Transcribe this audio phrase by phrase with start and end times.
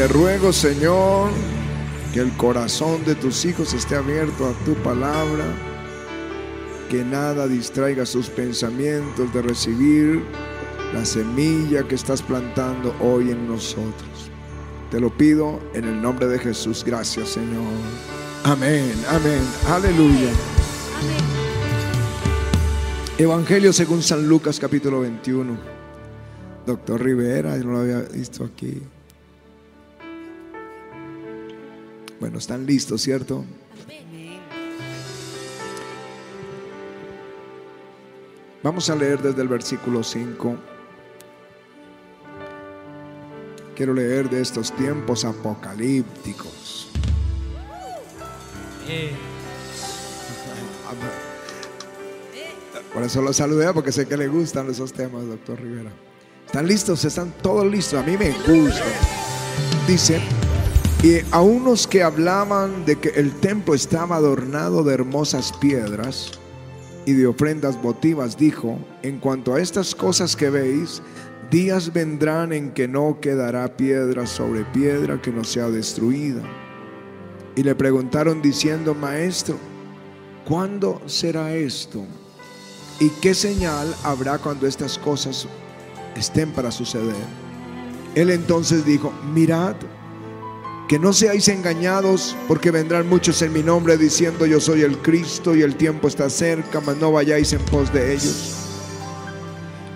[0.00, 1.30] Te ruego, Señor,
[2.14, 5.44] que el corazón de tus hijos esté abierto a tu palabra,
[6.88, 10.22] que nada distraiga sus pensamientos de recibir
[10.94, 14.30] la semilla que estás plantando hoy en nosotros.
[14.90, 16.82] Te lo pido en el nombre de Jesús.
[16.82, 17.70] Gracias, Señor.
[18.44, 19.42] Amén, amén.
[19.68, 20.30] Aleluya.
[23.18, 25.58] Evangelio según San Lucas capítulo 21.
[26.64, 28.80] Doctor Rivera, yo no lo había visto aquí.
[32.20, 33.44] Bueno, están listos, ¿cierto?
[38.62, 40.56] Vamos a leer desde el versículo 5.
[43.74, 46.88] Quiero leer de estos tiempos apocalípticos.
[52.92, 55.90] Por eso lo saludé, porque sé que le gustan esos temas, doctor Rivera.
[56.44, 57.02] ¿Están listos?
[57.06, 57.98] ¿Están todos listos?
[57.98, 58.84] A mí me gusta.
[59.86, 60.20] Dice,
[61.02, 66.32] y a unos que hablaban de que el templo estaba adornado de hermosas piedras
[67.06, 71.00] y de ofrendas votivas, dijo, en cuanto a estas cosas que veis,
[71.50, 76.42] días vendrán en que no quedará piedra sobre piedra que no sea destruida.
[77.56, 79.56] Y le preguntaron diciendo, maestro,
[80.46, 82.04] ¿cuándo será esto?
[83.00, 85.48] ¿Y qué señal habrá cuando estas cosas
[86.14, 87.24] estén para suceder?
[88.14, 89.76] Él entonces dijo, mirad,
[90.90, 95.54] que no seáis engañados, porque vendrán muchos en mi nombre diciendo yo soy el Cristo
[95.54, 98.56] y el tiempo está cerca, mas no vayáis en pos de ellos.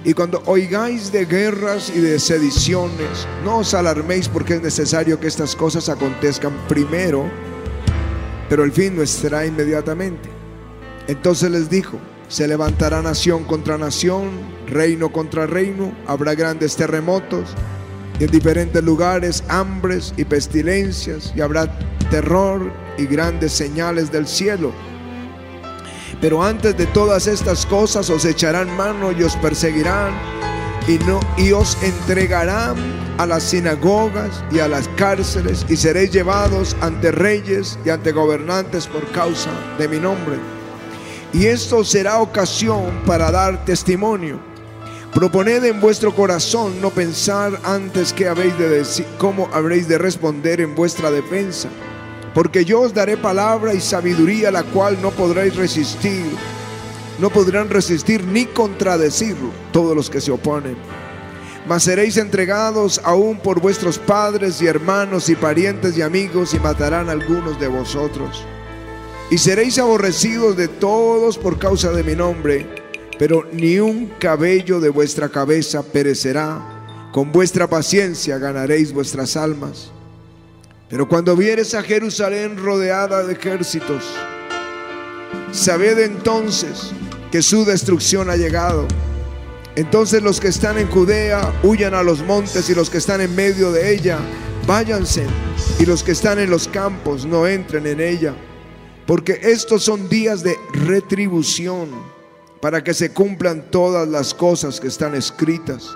[0.05, 5.27] Y cuando oigáis de guerras y de sediciones, no os alarméis porque es necesario que
[5.27, 7.29] estas cosas acontezcan primero,
[8.49, 10.29] pero el fin no será inmediatamente.
[11.09, 14.31] Entonces les dijo, se levantará nación contra nación,
[14.69, 17.53] reino contra reino, habrá grandes terremotos
[18.19, 21.79] y en diferentes lugares hambres y pestilencias y habrá
[22.11, 24.73] terror y grandes señales del cielo.
[26.21, 30.13] Pero antes de todas estas cosas os echarán mano y os perseguirán
[30.87, 32.77] y no y os entregarán
[33.19, 38.87] a las sinagogas y a las cárceles y seréis llevados ante reyes y ante gobernantes
[38.87, 40.37] por causa de mi nombre.
[41.33, 44.54] Y esto será ocasión para dar testimonio.
[45.15, 50.61] Proponed en vuestro corazón no pensar antes que habéis de decir, cómo habréis de responder
[50.61, 51.69] en vuestra defensa,
[52.35, 56.27] porque yo os daré palabra y sabiduría la cual no podréis resistir,
[57.21, 60.77] no podrán resistir ni contradecirlo todos los que se oponen.
[61.65, 67.09] Mas seréis entregados aún por vuestros padres y hermanos y parientes y amigos y matarán
[67.09, 68.45] a algunos de vosotros.
[69.31, 72.84] Y seréis aborrecidos de todos por causa de mi nombre,
[73.19, 76.71] pero ni un cabello de vuestra cabeza perecerá.
[77.13, 79.93] Con vuestra paciencia ganaréis vuestras almas.
[80.89, 84.03] Pero cuando vieres a Jerusalén rodeada de ejércitos,
[85.53, 86.91] sabed entonces
[87.31, 88.87] que su destrucción ha llegado.
[89.77, 93.35] Entonces los que están en Judea huyan a los montes y los que están en
[93.35, 94.19] medio de ella,
[94.67, 95.25] váyanse.
[95.79, 98.35] Y los que están en los campos no entren en ella
[99.07, 101.91] porque estos son días de retribución
[102.65, 105.91] para que se cumplan todas las cosas que están escritas.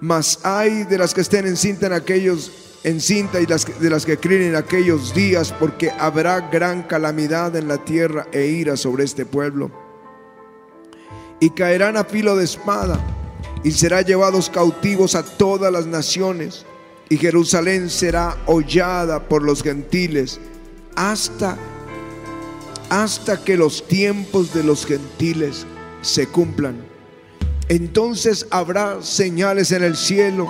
[0.00, 2.50] Mas hay de las que estén en cinta en aquellos
[2.82, 7.54] en cinta y las, de las que creen en aquellos días, porque habrá gran calamidad
[7.54, 9.70] en la tierra e ira sobre este pueblo.
[11.38, 12.98] Y caerán a filo de espada
[13.62, 16.66] y serán llevados cautivos a todas las naciones
[17.08, 20.40] y Jerusalén será hollada por los gentiles
[20.96, 21.56] hasta
[22.90, 25.64] hasta que los tiempos de los gentiles
[26.04, 26.84] se cumplan.
[27.68, 30.48] Entonces habrá señales en el cielo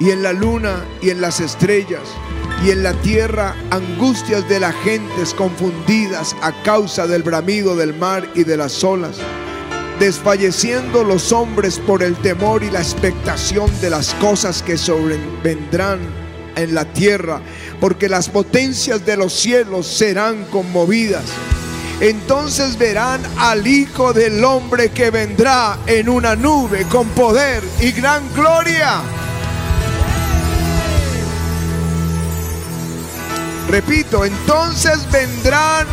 [0.00, 2.02] y en la luna y en las estrellas
[2.64, 8.26] y en la tierra angustias de las gentes confundidas a causa del bramido del mar
[8.34, 9.18] y de las olas,
[10.00, 15.98] desfalleciendo los hombres por el temor y la expectación de las cosas que sobrevendrán
[16.56, 17.42] en la tierra,
[17.80, 21.24] porque las potencias de los cielos serán conmovidas.
[22.00, 28.22] Entonces verán al Hijo del Hombre que vendrá en una nube con poder y gran
[28.34, 29.00] gloria.
[33.68, 35.86] Repito, entonces vendrán,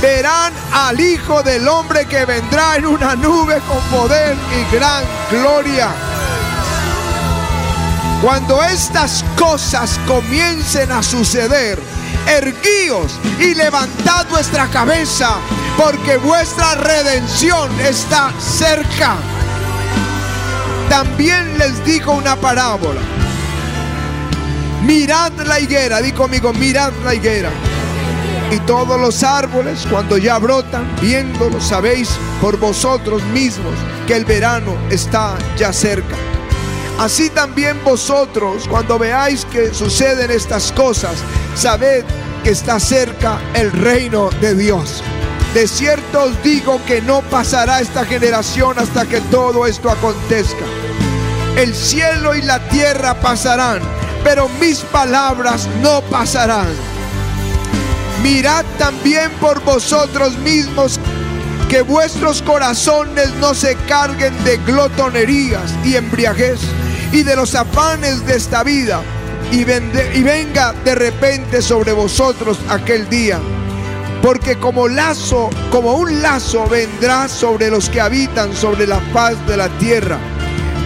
[0.00, 5.90] verán al Hijo del Hombre que vendrá en una nube con poder y gran gloria.
[8.22, 11.78] Cuando estas cosas comiencen a suceder,
[12.26, 15.36] erguíos y levantad vuestra cabeza,
[15.76, 19.16] porque vuestra redención está cerca.
[20.88, 23.00] También les dijo una parábola.
[24.82, 27.50] Mirad la higuera, di conmigo, mirad la higuera.
[28.52, 33.74] Y todos los árboles, cuando ya brotan, viéndolo, sabéis por vosotros mismos
[34.06, 36.14] que el verano está ya cerca.
[36.98, 41.16] Así también vosotros, cuando veáis que suceden estas cosas,
[41.54, 42.04] sabed
[42.42, 45.02] que está cerca el reino de Dios.
[45.52, 50.64] De cierto os digo que no pasará esta generación hasta que todo esto acontezca.
[51.56, 53.80] El cielo y la tierra pasarán,
[54.24, 56.68] pero mis palabras no pasarán.
[58.22, 60.98] Mirad también por vosotros mismos
[61.68, 66.60] que vuestros corazones no se carguen de glotonerías y embriaguez
[67.12, 69.02] y de los afanes de esta vida
[69.50, 73.38] y, venga de repente sobre vosotros aquel día.
[74.22, 79.56] Porque como lazo, como un lazo vendrá sobre los que habitan sobre la faz de
[79.56, 80.18] la tierra.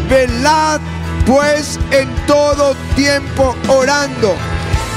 [0.08, 0.81] Velad
[1.26, 4.34] pues en todo tiempo orando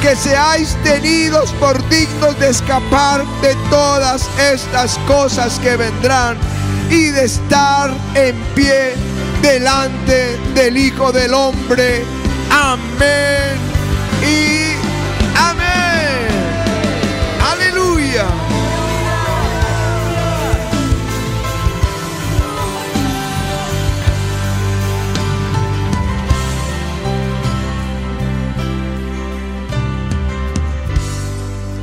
[0.01, 6.37] que seáis tenidos por dignos de escapar de todas estas cosas que vendrán
[6.89, 8.93] y de estar en pie
[9.43, 12.01] delante del Hijo del Hombre.
[12.49, 13.59] Amén
[14.23, 14.71] y
[15.37, 16.27] amén.
[17.51, 18.25] Aleluya.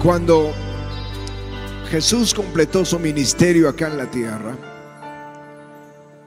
[0.02, 0.54] Cuando
[1.90, 4.69] Jesús completó su ministerio acá en la tierra,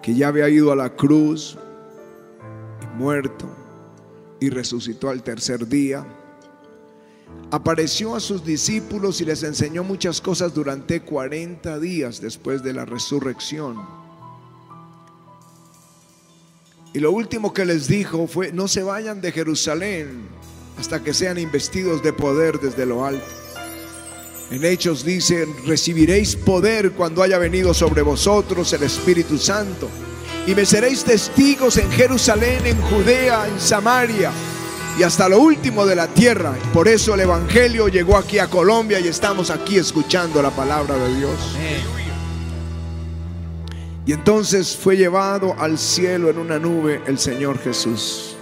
[0.04, 1.58] que ya había ido a la cruz
[2.82, 3.50] y muerto
[4.40, 6.06] y resucitó al tercer día,
[7.50, 12.84] apareció a sus discípulos y les enseñó muchas cosas durante 40 días después de la
[12.84, 13.78] resurrección.
[16.94, 20.28] Y lo último que les dijo fue, no se vayan de Jerusalén
[20.78, 23.43] hasta que sean investidos de poder desde lo alto.
[24.52, 29.90] En Hechos dice, recibiréis poder cuando haya venido sobre vosotros el Espíritu Santo.
[30.46, 34.32] Y me seréis testigos en Jerusalén, en Judea, en Samaria
[34.98, 36.54] y hasta lo último de la tierra.
[36.74, 41.16] Por eso el Evangelio llegó aquí a Colombia y estamos aquí escuchando la palabra de
[41.16, 41.56] Dios.
[44.06, 48.36] Y entonces fue llevado al cielo en una nube el Señor Jesús.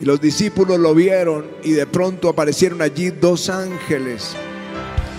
[0.00, 4.34] Y los discípulos lo vieron y de pronto aparecieron allí dos ángeles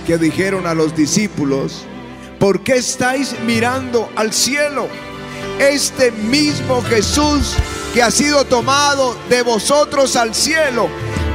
[0.06, 1.86] que dijeron a los discípulos,
[2.40, 4.88] ¿por qué estáis mirando al cielo?
[5.60, 7.56] Este mismo Jesús
[7.94, 10.90] que ha sido tomado de vosotros al cielo,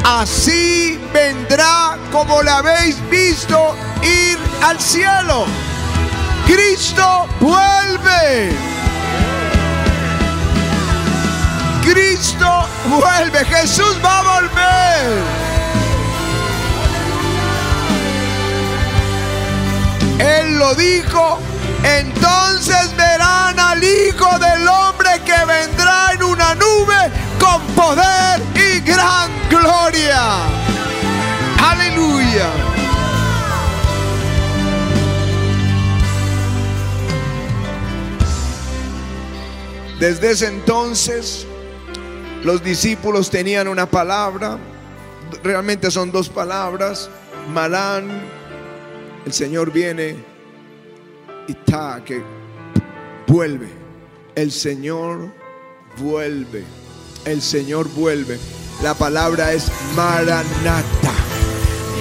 [0.05, 5.47] así vendrá como le habéis visto ir al cielo.
[6.47, 8.51] Cristo vuelve.
[11.83, 13.45] Cristo vuelve.
[13.45, 15.44] Jesús va a volver.
[20.19, 21.39] Él lo dijo.
[21.83, 29.31] Entonces verán al Hijo del Hombre que vendrá en una nube con poder y gran
[29.51, 30.23] gloria.
[31.63, 32.49] Aleluya.
[40.01, 41.47] Desde ese entonces
[42.43, 44.59] los discípulos tenían una palabra,
[45.43, 47.09] realmente son dos palabras,
[47.53, 48.44] Marán
[49.27, 50.17] el Señor viene
[51.49, 52.23] y está que
[53.27, 53.69] vuelve.
[54.35, 55.33] El Señor
[55.99, 56.65] vuelve.
[57.25, 58.39] El Señor vuelve.
[58.83, 61.13] La palabra es Maranata.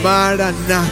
[0.03, 0.83] Maranata.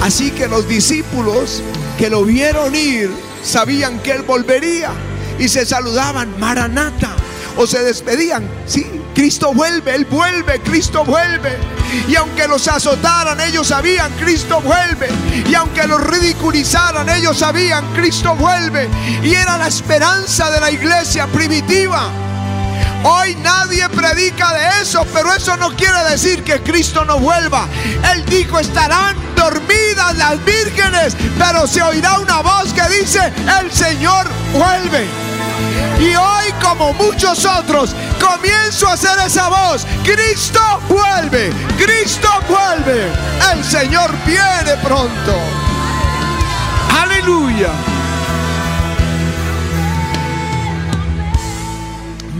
[0.00, 1.62] Así que los discípulos
[1.98, 3.10] que lo vieron ir
[3.42, 4.92] sabían que Él volvería
[5.38, 7.14] y se saludaban Maranata
[7.56, 8.48] o se despedían.
[8.66, 11.56] Sí, Cristo vuelve, Él vuelve, Cristo vuelve.
[12.08, 15.08] Y aunque los azotaran, ellos sabían, Cristo vuelve.
[15.48, 18.88] Y aunque los ridiculizaran, ellos sabían, Cristo vuelve.
[19.22, 22.10] Y era la esperanza de la iglesia primitiva.
[23.04, 27.68] Hoy nadie predica de eso, pero eso no quiere decir que Cristo no vuelva.
[28.12, 34.26] Él dijo, estarán dormidas las vírgenes, pero se oirá una voz que dice, el Señor
[34.54, 35.06] vuelve.
[36.00, 39.86] Y hoy, como muchos otros, comienzo a hacer esa voz.
[40.04, 43.10] Cristo vuelve, Cristo vuelve.
[43.52, 45.34] El Señor viene pronto.
[47.02, 47.70] Aleluya.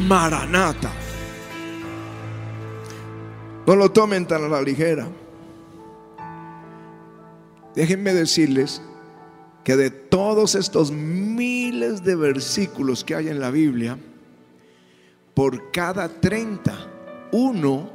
[0.06, 0.90] Maranata.
[3.66, 5.06] No lo tomen tan a la ligera.
[7.74, 8.82] Déjenme decirles
[9.64, 13.98] que de todos estos miles de versículos que hay en la Biblia,
[15.32, 17.90] por cada 30, uno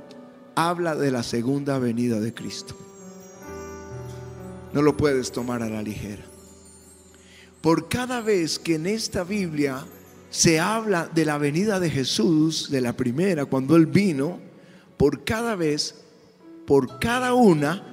[0.55, 2.75] habla de la segunda venida de Cristo.
[4.73, 6.25] No lo puedes tomar a la ligera.
[7.61, 9.85] Por cada vez que en esta Biblia
[10.31, 14.39] se habla de la venida de Jesús, de la primera, cuando Él vino,
[14.97, 15.95] por cada vez,
[16.65, 17.83] por cada una,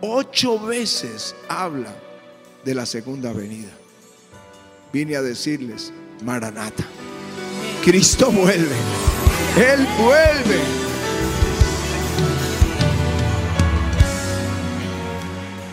[0.00, 2.05] ocho veces habla
[2.66, 3.70] de la segunda venida.
[4.92, 5.92] Vine a decirles,
[6.24, 6.84] Maranata,
[7.84, 8.74] Cristo vuelve,
[9.56, 10.60] Él vuelve.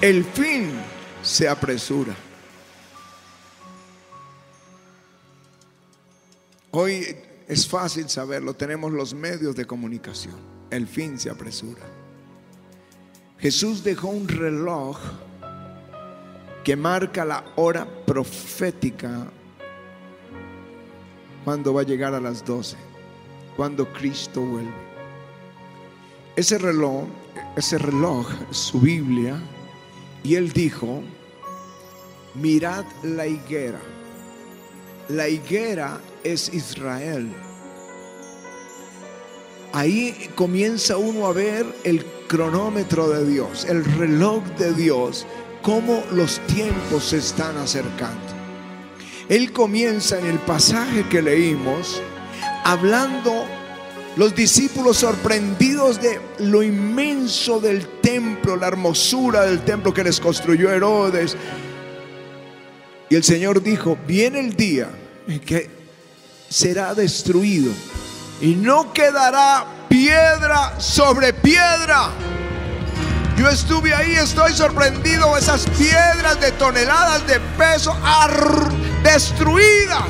[0.02, 0.70] El fin
[1.24, 2.16] se apresura.
[6.70, 7.16] Hoy
[7.48, 10.36] es fácil saberlo, tenemos los medios de comunicación.
[10.70, 11.82] El fin se apresura.
[13.40, 15.00] Jesús dejó un reloj
[16.63, 19.27] que marca la hora profética
[21.43, 22.77] cuando va a llegar a las 12,
[23.58, 24.72] cuando Cristo vuelve.
[26.36, 27.03] Ese reloj,
[27.58, 29.38] ese reloj, su Biblia,
[30.24, 31.01] y él dijo,
[32.34, 33.79] mirad la higuera.
[35.10, 37.29] La higuera es Israel.
[39.74, 45.25] Ahí comienza uno a ver el cronómetro de Dios, el reloj de Dios,
[45.63, 48.22] cómo los tiempos se están acercando.
[49.29, 52.01] Él comienza en el pasaje que leímos
[52.63, 53.46] hablando
[54.15, 60.72] los discípulos sorprendidos de lo inmenso del templo, la hermosura del templo que les construyó
[60.72, 61.36] Herodes.
[63.10, 64.89] Y el Señor dijo, viene el día
[65.27, 65.70] en que
[66.50, 67.72] será destruido
[68.41, 72.12] y no quedará piedra sobre piedra.
[73.36, 77.96] Yo estuve ahí, estoy sorprendido, esas piedras de toneladas de peso
[79.04, 80.08] destruidas,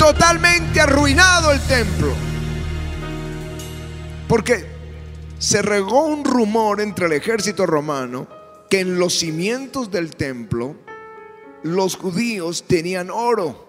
[0.00, 2.12] totalmente arruinado el templo.
[4.26, 4.66] Porque
[5.38, 8.26] se regó un rumor entre el ejército romano
[8.68, 10.74] que en los cimientos del templo
[11.62, 13.64] los judíos tenían oro.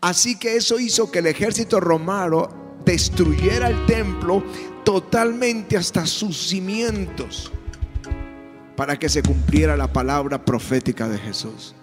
[0.00, 2.48] Así que eso hizo que el ejército romano
[2.84, 4.42] destruyera el templo
[4.82, 7.52] totalmente hasta sus cimientos
[8.80, 11.74] para que se cumpliera la palabra profética de Jesús.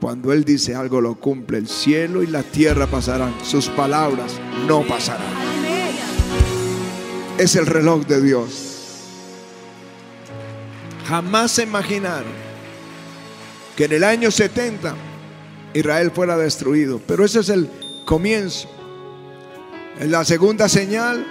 [0.00, 4.32] Cuando Él dice algo lo cumple, el cielo y la tierra pasarán, sus palabras
[4.66, 5.32] no pasarán.
[7.38, 9.04] Es el reloj de Dios.
[11.06, 12.32] Jamás se imaginaron
[13.76, 14.96] que en el año 70
[15.72, 17.00] Israel fuera destruido.
[17.06, 17.70] Pero ese es el
[18.04, 18.68] comienzo.
[20.00, 21.24] En la segunda señal,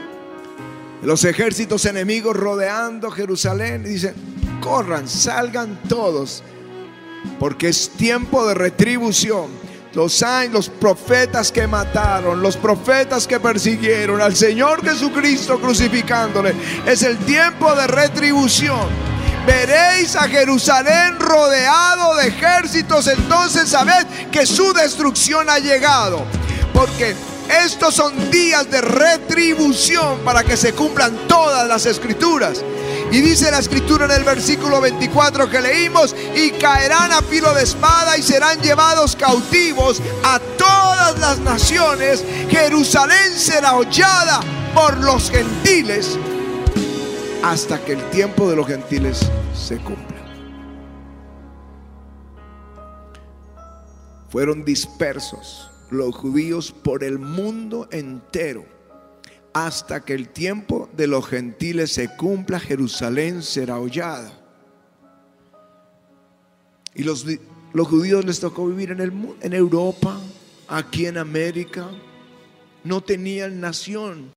[1.03, 4.38] los ejércitos enemigos rodeando Jerusalén dicen,
[4.69, 6.43] corran, salgan todos,
[7.39, 9.47] porque es tiempo de retribución.
[9.93, 16.53] Los años, los profetas que mataron, los profetas que persiguieron al Señor Jesucristo crucificándole,
[16.85, 19.09] es el tiempo de retribución
[19.47, 26.23] veréis a Jerusalén rodeado de ejércitos, entonces sabed que su destrucción ha llegado.
[26.71, 27.15] Porque
[27.65, 32.63] estos son días de retribución para que se cumplan todas las escrituras.
[33.11, 37.63] Y dice la escritura en el versículo 24 que leímos, y caerán a filo de
[37.63, 42.23] espada y serán llevados cautivos a todas las naciones.
[42.49, 44.41] Jerusalén será hollada
[44.75, 46.17] por los gentiles
[47.43, 50.17] hasta que el tiempo de los gentiles se cumpla.
[54.29, 58.78] Fueron dispersos los judíos por el mundo entero.
[59.53, 64.31] Hasta que el tiempo de los gentiles se cumpla, Jerusalén será hollada.
[66.93, 67.25] Y los,
[67.73, 70.19] los judíos les tocó vivir en, el, en Europa,
[70.67, 71.87] aquí en América.
[72.83, 74.33] No tenían nación.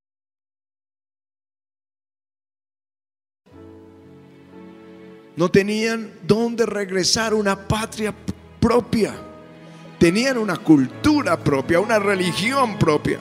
[5.34, 8.14] No tenían dónde regresar una patria
[8.60, 9.14] propia.
[9.98, 13.18] Tenían una cultura propia, una religión propia.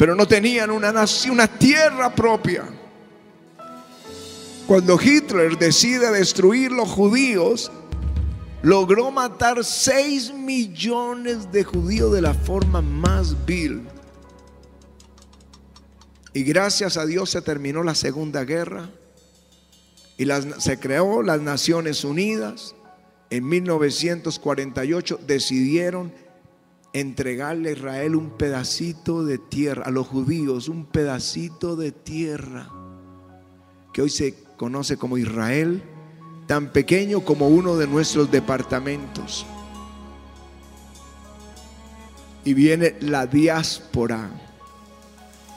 [0.00, 2.64] Pero no tenían una nación, una tierra propia.
[4.66, 7.70] Cuando Hitler decide destruir los judíos,
[8.62, 13.82] logró matar 6 millones de judíos de la forma más vil.
[16.32, 18.88] Y gracias a Dios se terminó la Segunda Guerra
[20.16, 20.26] y
[20.60, 22.74] se creó las Naciones Unidas.
[23.28, 26.10] En 1948 decidieron
[26.92, 32.70] entregarle a Israel un pedacito de tierra, a los judíos un pedacito de tierra,
[33.92, 35.82] que hoy se conoce como Israel,
[36.46, 39.46] tan pequeño como uno de nuestros departamentos.
[42.44, 44.30] Y viene la diáspora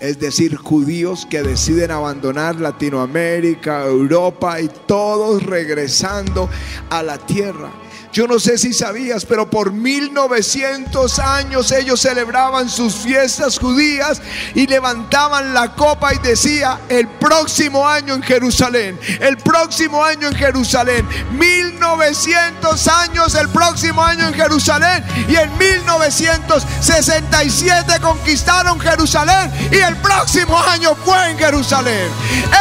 [0.04, 6.50] es decir, judíos que deciden abandonar Latinoamérica, Europa y todos regresando
[6.90, 7.72] a la tierra.
[8.14, 14.22] Yo no sé si sabías, pero por 1900 años ellos celebraban sus fiestas judías
[14.54, 20.36] y levantaban la copa y decía, el próximo año en Jerusalén, el próximo año en
[20.36, 29.98] Jerusalén, 1900 años el próximo año en Jerusalén y en 1967 conquistaron Jerusalén y el
[29.98, 32.12] próximo año fue en Jerusalén.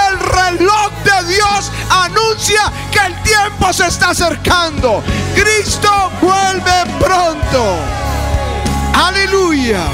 [0.08, 5.02] El reloj de Dios anuncia que el tiempo se está acercando.
[5.42, 5.88] Cristo
[6.20, 6.70] vuelve
[7.00, 7.78] pronto.
[8.94, 9.84] Aleluya.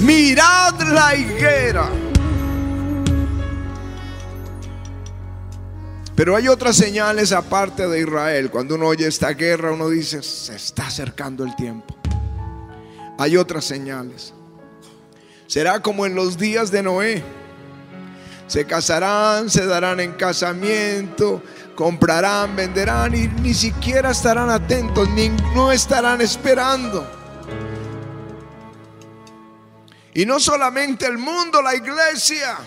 [0.00, 1.88] Mirad la higuera.
[6.14, 8.50] Pero hay otras señales aparte de Israel.
[8.50, 11.96] Cuando uno oye esta guerra, uno dice, se está acercando el tiempo.
[13.18, 14.34] Hay otras señales.
[15.46, 17.41] Será como en los días de Noé
[18.52, 21.42] se casarán, se darán en casamiento,
[21.74, 27.10] comprarán, venderán y ni siquiera estarán atentos, ni no estarán esperando.
[30.12, 32.58] Y no solamente el mundo, la iglesia.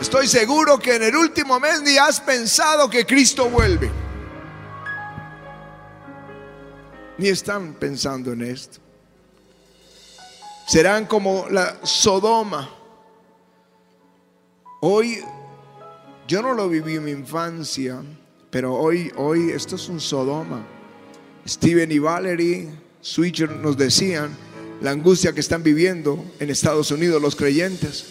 [0.00, 3.90] Estoy seguro que en el último mes ni has pensado que Cristo vuelve.
[7.18, 8.78] Ni están pensando en esto.
[10.68, 12.83] Serán como la Sodoma
[14.86, 15.20] Hoy,
[16.28, 18.02] yo no lo viví en mi infancia,
[18.50, 20.62] pero hoy, hoy esto es un Sodoma.
[21.48, 22.68] Steven y Valerie
[23.00, 24.28] Switcher nos decían
[24.82, 28.04] la angustia que están viviendo en Estados Unidos los creyentes.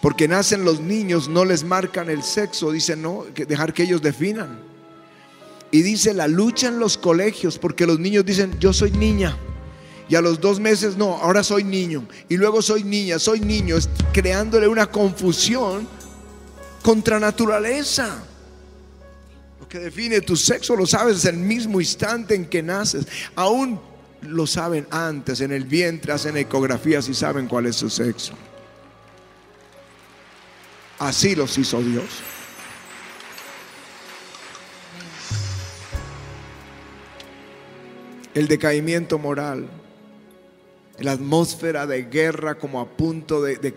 [0.00, 4.58] Porque nacen los niños, no les marcan el sexo, dicen no, dejar que ellos definan.
[5.70, 9.36] Y dice la lucha en los colegios, porque los niños dicen, yo soy niña.
[10.10, 12.04] Y a los dos meses, no, ahora soy niño.
[12.28, 13.76] Y luego soy niña, soy niño,
[14.12, 15.86] creándole una confusión
[16.82, 18.20] contra naturaleza.
[19.60, 23.06] Lo que define tu sexo lo sabes en el mismo instante en que naces.
[23.36, 23.80] Aún
[24.22, 28.32] lo saben antes, en el vientre hacen ecografías y saben cuál es su sexo.
[30.98, 32.08] Así los hizo Dios.
[38.34, 39.68] El decaimiento moral
[41.00, 43.74] la atmósfera de guerra como a punto de,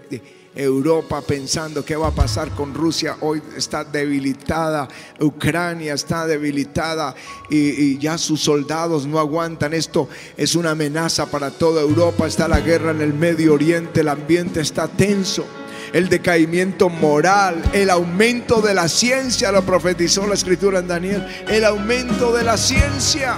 [0.56, 3.18] Europa pensando qué va a pasar con Rusia.
[3.22, 4.88] Hoy está debilitada,
[5.20, 7.16] Ucrania está debilitada
[7.50, 9.74] y, ya sus soldados no aguantan.
[9.74, 10.08] Esto
[10.38, 12.28] es una amenaza para toda Europa.
[12.28, 15.44] Está la guerra en el Medio Oriente, el ambiente está tenso.
[15.92, 21.66] El decaimiento moral, el aumento de la ciencia, lo profetizó la escritura en Daniel, el
[21.66, 23.38] aumento de la ciencia.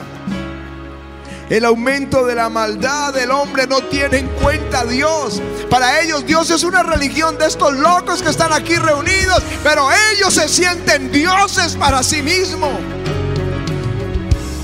[1.49, 5.41] El aumento de la maldad del hombre no tiene en cuenta a Dios.
[5.69, 10.33] Para ellos Dios es una religión de estos locos que están aquí reunidos, pero ellos
[10.33, 12.71] se sienten dioses para sí mismos.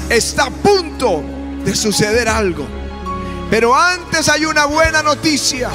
[0.10, 1.24] Está a punto
[1.64, 2.66] de suceder algo.
[3.52, 5.70] Pero antes hay una buena noticia.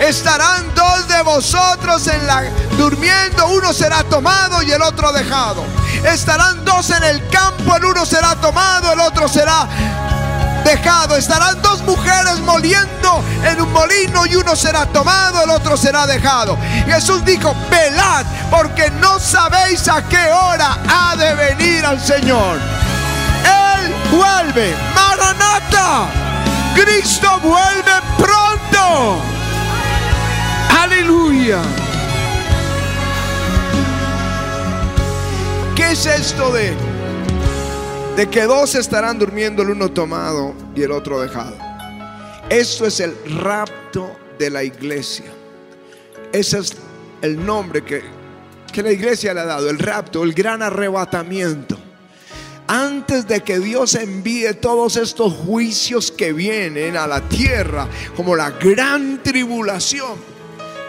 [0.00, 2.44] Estarán dos de vosotros en la
[2.78, 5.64] durmiendo, uno será tomado y el otro dejado.
[6.02, 9.68] Estarán dos en el campo, el uno será tomado, el otro será
[10.70, 16.56] Estarán dos mujeres moliendo en un molino y uno será tomado, el otro será dejado.
[16.86, 22.58] Jesús dijo, velad porque no sabéis a qué hora ha de venir al Señor.
[23.44, 24.74] Él vuelve.
[24.94, 26.06] Maranata.
[26.74, 29.20] Cristo vuelve pronto.
[30.80, 31.60] Aleluya.
[35.74, 36.89] ¿Qué es esto de
[38.16, 41.56] de que dos estarán durmiendo, el uno tomado y el otro dejado.
[42.48, 45.26] Esto es el rapto de la iglesia.
[46.32, 46.74] Ese es
[47.22, 48.02] el nombre que,
[48.72, 51.78] que la iglesia le ha dado, el rapto, el gran arrebatamiento.
[52.66, 58.50] Antes de que Dios envíe todos estos juicios que vienen a la tierra, como la
[58.50, 60.14] gran tribulación,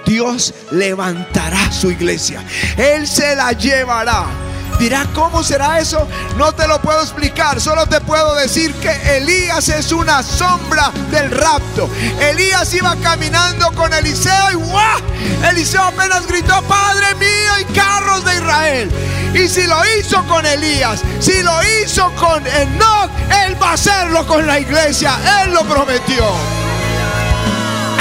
[0.06, 2.44] Dios levantará su iglesia.
[2.78, 6.08] Él se la llevará Dirá, ¿cómo será eso?
[6.38, 11.30] No te lo puedo explicar, solo te puedo decir que Elías es una sombra del
[11.32, 11.90] rapto.
[12.20, 15.02] Elías iba caminando con Eliseo y ¡guau!
[15.50, 18.92] Eliseo apenas gritó, Padre mío y carros de Israel.
[19.34, 23.10] Y si lo hizo con Elías, si lo hizo con Enoch,
[23.46, 25.18] Él va a hacerlo con la iglesia.
[25.44, 26.26] Él lo prometió.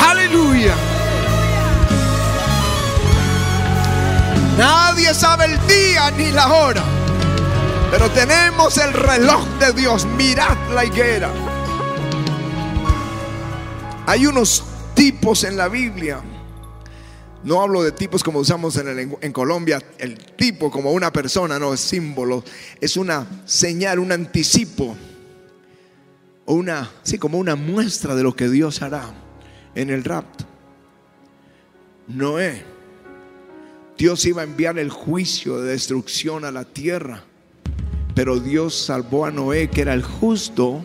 [0.09, 0.75] Aleluya.
[4.61, 6.85] Nadie sabe el día ni la hora.
[7.91, 10.05] Pero tenemos el reloj de Dios.
[10.05, 11.33] Mirad la higuera.
[14.05, 14.63] Hay unos
[14.95, 16.21] tipos en la Biblia.
[17.43, 21.81] No hablo de tipos como usamos en, Colombia, el tipo como una persona, no, es
[21.81, 22.45] símbolo,
[22.83, 24.95] es una señal, un anticipo,
[26.45, 29.07] o una, sí, como una muestra de lo que Dios hará
[29.75, 30.45] en el rapto.
[32.09, 32.63] Noé,
[34.01, 37.23] Dios iba a enviar el juicio de destrucción a la tierra,
[38.15, 40.83] pero Dios salvó a Noé, que era el justo,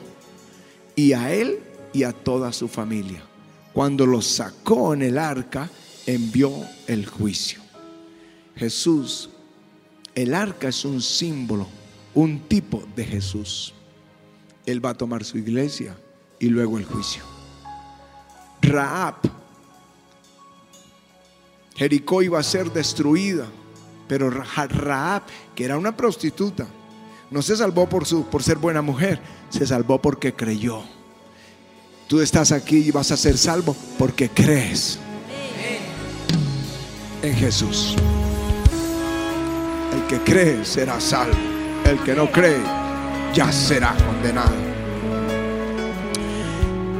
[0.98, 1.60] y a él
[1.94, 3.24] y a toda su familia.
[3.72, 5.70] Cuando los sacó en el arca,
[6.06, 6.52] envió
[6.88, 7.62] el juicio.
[8.58, 9.30] Jesús,
[10.14, 11.70] el arca es un símbolo,
[12.16, 13.74] un tipo de Jesús.
[14.66, 15.96] Él va a tomar su iglesia
[16.38, 17.24] y luego el juicio.
[18.62, 19.35] Raab,
[21.76, 23.48] Jericó iba a ser destruida,
[24.08, 26.66] pero Raab, que era una prostituta,
[27.32, 30.84] no se salvó por, su, por ser buena mujer, se salvó porque creyó.
[32.08, 35.00] Tú estás aquí y vas a ser salvo porque crees
[37.22, 37.96] en Jesús.
[39.94, 41.38] El que cree será salvo.
[41.84, 42.62] El que no cree
[43.34, 44.75] ya será condenado.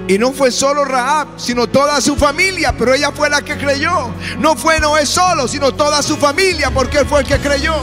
[0.08, 4.12] Y no fue solo Raab, sino toda su familia, pero ella fue la que creyó.
[4.38, 7.74] No fue Noé solo, sino toda su familia, porque él fue el que creyó.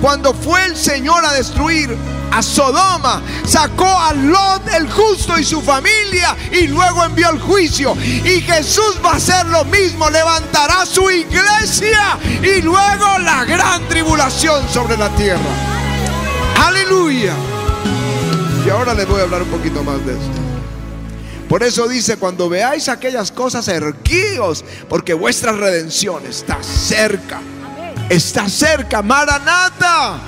[0.00, 1.96] Cuando fue el Señor a destruir
[2.30, 7.96] a Sodoma, sacó a Lot el justo y su familia y luego envió el juicio.
[8.00, 14.68] Y Jesús va a hacer lo mismo, levantará su iglesia y luego la gran tribulación
[14.68, 15.40] sobre la tierra.
[16.64, 17.34] Aleluya.
[18.64, 20.43] Y ahora les voy a hablar un poquito más de esto.
[21.54, 27.40] Por eso dice, cuando veáis aquellas cosas, erguíos, porque vuestra redención está cerca.
[28.10, 30.18] Está cerca, Maranata.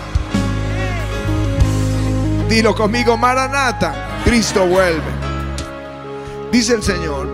[2.48, 4.22] Dilo conmigo, Maranata.
[4.24, 5.02] Cristo vuelve.
[6.52, 7.26] Dice el Señor.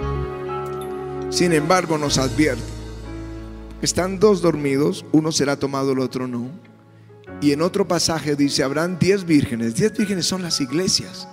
[1.28, 2.64] Sin embargo, nos advierte.
[3.82, 6.48] Están dos dormidos, uno será tomado, el otro no.
[7.42, 9.74] Y en otro pasaje dice, habrán diez vírgenes.
[9.74, 11.28] Diez vírgenes son las iglesias.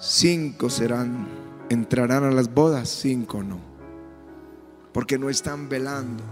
[0.00, 3.58] Cinco serán, entrarán a las bodas, cinco no.
[4.92, 6.22] Porque no están velando.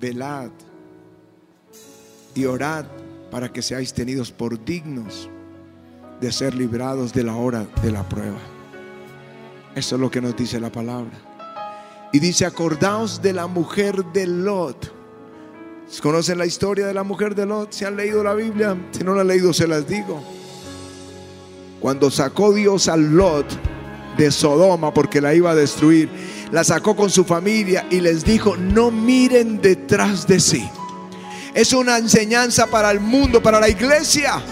[0.00, 0.50] Velad
[2.34, 2.86] y orad
[3.30, 5.30] para que seáis tenidos por dignos
[6.20, 8.38] de ser librados de la hora de la prueba.
[9.74, 11.12] Eso es lo que nos dice la palabra.
[12.12, 14.92] Y dice, acordaos de la mujer de Lot.
[16.02, 17.72] ¿Conocen la historia de la mujer de Lot?
[17.72, 18.76] ¿Se han leído la Biblia?
[18.92, 20.22] Si no la han leído, se las digo.
[21.82, 23.46] Cuando sacó Dios a Lot
[24.16, 26.08] de Sodoma porque la iba a destruir,
[26.50, 30.70] la sacó con su familia y les dijo, no miren detrás de sí
[31.54, 34.42] es una enseñanza para el mundo, para la iglesia.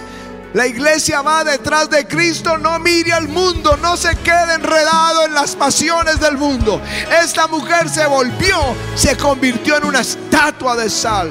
[0.53, 5.33] La iglesia va detrás de Cristo, no mire al mundo, no se quede enredado en
[5.33, 6.81] las pasiones del mundo.
[7.23, 8.59] Esta mujer se volvió,
[8.97, 11.31] se convirtió en una estatua de sal.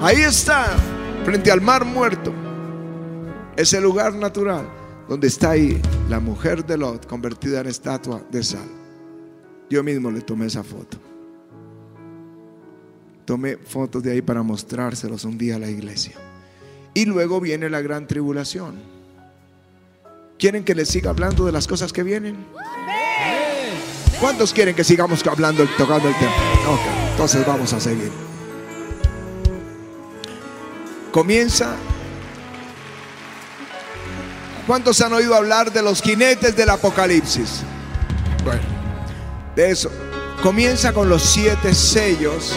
[0.00, 0.76] Ahí está,
[1.24, 2.32] frente al mar muerto.
[3.58, 4.68] Ese lugar natural
[5.08, 8.68] donde está ahí la mujer de Lot convertida en estatua de sal.
[9.68, 10.96] Yo mismo le tomé esa foto.
[13.24, 16.12] Tomé fotos de ahí para mostrárselos un día a la iglesia.
[16.94, 18.76] Y luego viene la gran tribulación.
[20.38, 22.36] ¿Quieren que les siga hablando de las cosas que vienen?
[24.20, 26.30] ¿Cuántos quieren que sigamos hablando, tocando el tema?
[26.70, 28.12] Ok, entonces vamos a seguir.
[31.10, 31.76] Comienza.
[34.68, 37.62] ¿Cuántos han oído hablar de los jinetes del Apocalipsis?
[38.44, 38.60] Bueno,
[39.56, 39.90] de eso.
[40.42, 42.52] Comienza con los siete sellos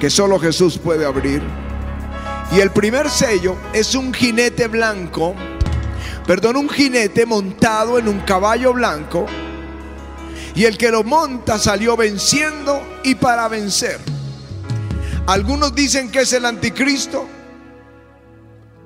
[0.00, 1.40] que solo Jesús puede abrir.
[2.50, 5.36] Y el primer sello es un jinete blanco,
[6.26, 9.26] perdón, un jinete montado en un caballo blanco.
[10.56, 14.00] Y el que lo monta salió venciendo y para vencer.
[15.28, 17.28] Algunos dicen que es el anticristo,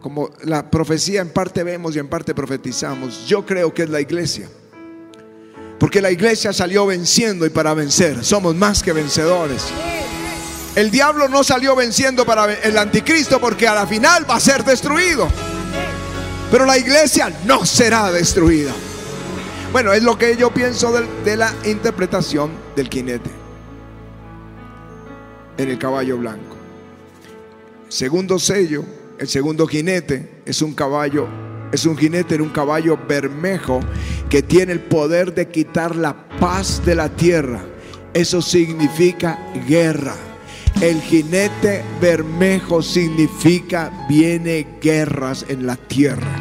[0.05, 3.27] como la profecía en parte vemos y en parte profetizamos.
[3.27, 4.47] Yo creo que es la iglesia.
[5.81, 8.23] Porque la iglesia salió venciendo y para vencer.
[8.23, 9.65] Somos más que vencedores.
[10.77, 14.63] El diablo no salió venciendo para el anticristo porque a la final va a ser
[14.63, 15.27] destruido.
[16.51, 18.75] Pero la iglesia no será destruida.
[19.73, 23.31] Bueno, es lo que yo pienso de, la interpretación del jinete
[25.57, 26.57] en el caballo blanco.
[27.89, 28.85] Segundo sello,
[29.19, 31.29] el segundo jinete es un caballo,
[31.73, 33.81] es un jinete en un caballo bermejo
[34.29, 37.65] que tiene el poder de quitar la paz de la tierra.
[38.13, 40.15] Eso significa guerra.
[40.81, 46.41] El jinete bermejo significa viene guerras en la tierra.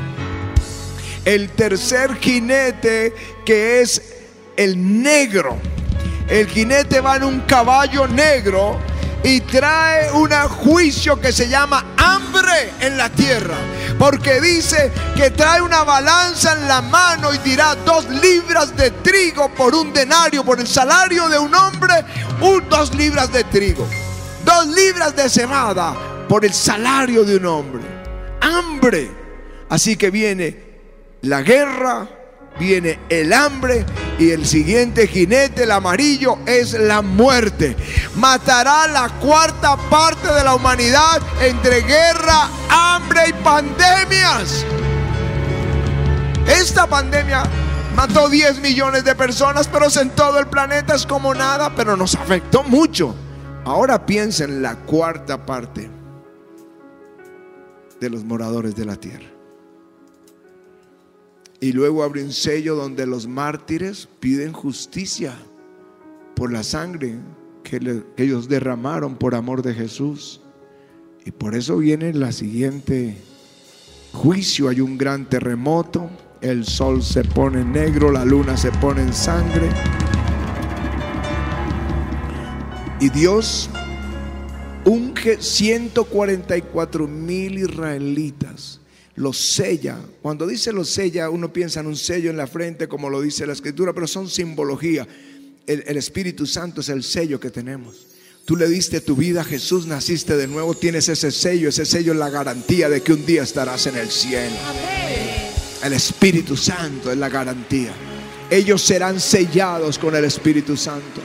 [1.26, 3.14] el tercer jinete
[3.46, 4.02] que es
[4.58, 5.58] el negro.
[6.28, 8.80] El jinete va en un caballo negro
[9.24, 13.56] y trae un juicio que se llama hambre en la tierra.
[13.98, 19.50] Porque dice que trae una balanza en la mano y dirá dos libras de trigo
[19.54, 22.04] por un denario, por el salario de un hombre,
[22.42, 23.88] un, dos libras de trigo.
[24.44, 25.96] Dos libras de cebada
[26.28, 27.84] por el salario de un hombre.
[28.42, 29.10] Hambre.
[29.70, 30.74] Así que viene
[31.22, 32.08] la guerra,
[32.60, 33.86] viene el hambre
[34.20, 37.76] y el siguiente jinete, el amarillo, es la muerte.
[38.16, 44.66] Matará la cuarta parte de la humanidad entre guerra, hambre y pandemias.
[46.48, 47.44] Esta pandemia
[47.96, 52.16] mató 10 millones de personas, pero en todo el planeta es como nada, pero nos
[52.16, 53.16] afectó mucho.
[53.66, 55.90] Ahora piensa en la cuarta parte
[58.00, 59.33] de los moradores de la tierra.
[61.64, 65.34] Y luego abre un sello donde los mártires piden justicia
[66.36, 67.16] por la sangre
[67.64, 70.42] que, ellos derramaron por amor de Jesús.
[71.24, 73.16] Y por eso viene la siguiente
[74.12, 74.68] juicio.
[74.68, 76.10] Hay un gran terremoto,
[76.42, 79.70] el sol se pone negro, la luna se pone en sangre.
[83.00, 83.70] Y Dios
[84.84, 88.82] unge 144 mil israelitas
[89.16, 90.00] los sella.
[90.22, 93.46] Cuando dice los sella, uno piensa en un sello en la frente, como lo dice
[93.46, 95.08] la escritura, pero son simbología.
[95.66, 98.08] El, el, Espíritu Santo es el sello que tenemos.
[98.46, 102.12] Tú le diste tu vida a Jesús, naciste de nuevo, tienes ese sello, ese sello
[102.12, 104.56] es la garantía de que un día estarás en el cielo.
[105.82, 107.94] El Espíritu Santo es la garantía.
[108.50, 111.22] Ellos serán sellados con el Espíritu Santo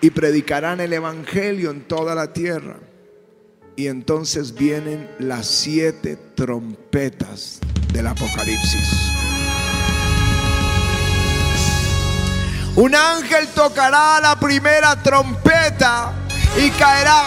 [0.00, 2.78] y predicarán el Evangelio en toda la tierra.
[3.76, 7.60] Y entonces vienen las siete trompetas
[7.92, 9.12] del Apocalipsis.
[12.76, 16.12] Un ángel tocará la primera trompeta
[16.56, 17.24] y caerá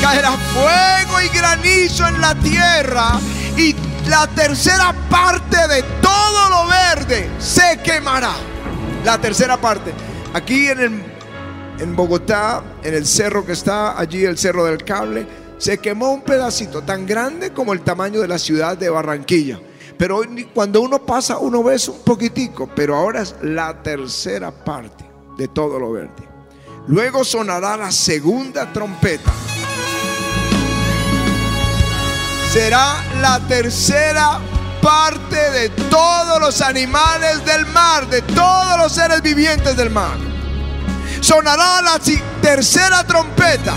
[0.00, 3.18] caerá fuego y granizo en la tierra
[3.56, 3.74] y
[4.08, 8.34] la tercera parte de todo lo verde se quemará.
[9.04, 9.92] La tercera parte.
[10.32, 11.15] Aquí en el
[11.78, 15.26] en Bogotá, en el cerro que está allí, el cerro del cable,
[15.58, 19.60] se quemó un pedacito tan grande como el tamaño de la ciudad de Barranquilla.
[19.98, 20.20] Pero
[20.52, 25.04] cuando uno pasa, uno ve un poquitico, pero ahora es la tercera parte
[25.38, 26.28] de todo lo verde.
[26.88, 29.32] Luego sonará la segunda trompeta.
[32.52, 34.38] Será la tercera
[34.82, 40.35] parte de todos los animales del mar, de todos los seres vivientes del mar
[41.20, 41.98] sonará la
[42.40, 43.74] tercera trompeta.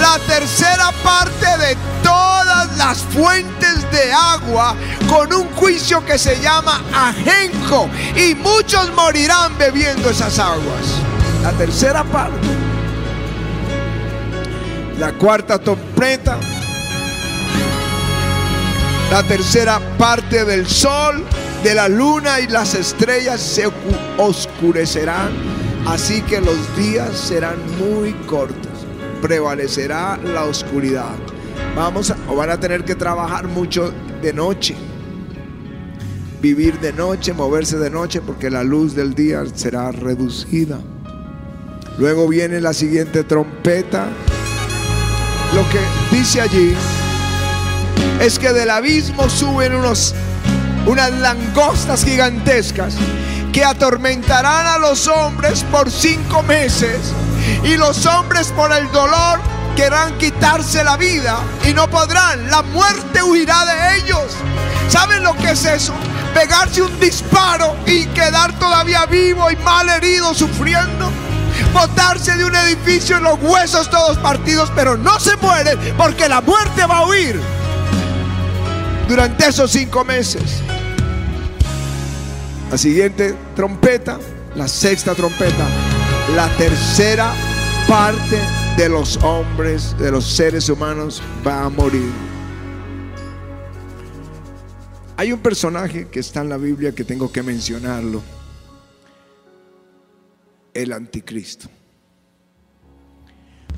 [0.00, 4.74] La tercera parte de todas las fuentes de agua
[5.08, 7.88] con un juicio que se llama ajenco.
[8.16, 10.82] Y muchos morirán bebiendo esas aguas.
[11.42, 12.48] La tercera parte.
[14.98, 16.38] La cuarta trompeta.
[19.10, 21.26] La tercera parte del sol
[21.62, 23.70] de la luna y las estrellas se
[24.18, 25.30] oscurecerán,
[25.86, 28.86] así que los días serán muy cortos.
[29.20, 31.14] Prevalecerá la oscuridad.
[31.76, 34.74] Vamos a, o van a tener que trabajar mucho de noche.
[36.40, 40.80] Vivir de noche, moverse de noche, porque la luz del día será reducida.
[41.98, 44.08] Luego viene la siguiente trompeta.
[45.54, 46.74] Lo que dice allí
[48.20, 50.14] es que del abismo suben unos
[50.86, 52.94] unas langostas gigantescas
[53.52, 57.12] que atormentarán a los hombres por cinco meses
[57.64, 59.40] y los hombres por el dolor
[59.76, 62.50] querrán quitarse la vida y no podrán.
[62.50, 64.36] La muerte huirá de ellos.
[64.88, 65.94] ¿Saben lo que es eso?
[66.34, 71.10] Pegarse un disparo y quedar todavía vivo y mal herido, sufriendo.
[71.72, 76.40] Botarse de un edificio en los huesos todos partidos, pero no se mueren porque la
[76.40, 77.40] muerte va a huir
[79.08, 80.62] durante esos cinco meses.
[82.72, 84.18] La siguiente trompeta,
[84.56, 85.68] la sexta trompeta,
[86.34, 87.30] la tercera
[87.86, 88.40] parte
[88.78, 92.10] de los hombres, de los seres humanos va a morir.
[95.18, 98.22] Hay un personaje que está en la Biblia que tengo que mencionarlo.
[100.72, 101.68] El anticristo.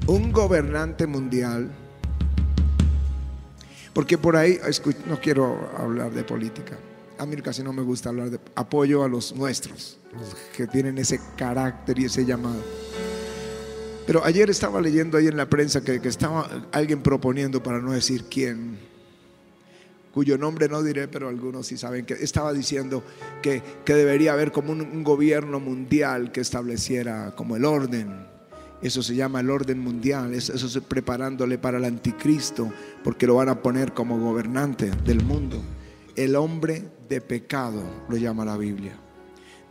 [0.07, 1.69] Un gobernante mundial.
[3.93, 4.61] Porque por ahí,
[5.07, 6.79] no quiero hablar de política
[7.19, 10.99] a mí casi no me gusta hablar de apoyo a los nuestros, los que tienen
[10.99, 12.63] ese carácter y ese llamado.
[14.07, 18.25] Pero ayer estaba leyendo ahí en la prensa que, estaba alguien proponiendo, para no decir
[18.25, 18.79] quién,
[20.13, 23.03] cuyo nombre no diré, pero algunos sí saben que estaba diciendo
[23.41, 28.35] que, debería haber como un, gobierno mundial que estableciera como el orden.
[28.83, 32.71] Eso se llama el orden mundial, eso, eso es preparándole para el anticristo,
[33.03, 35.63] porque lo van a poner como gobernante del mundo.
[36.15, 38.93] El hombre de pecado lo llama la Biblia.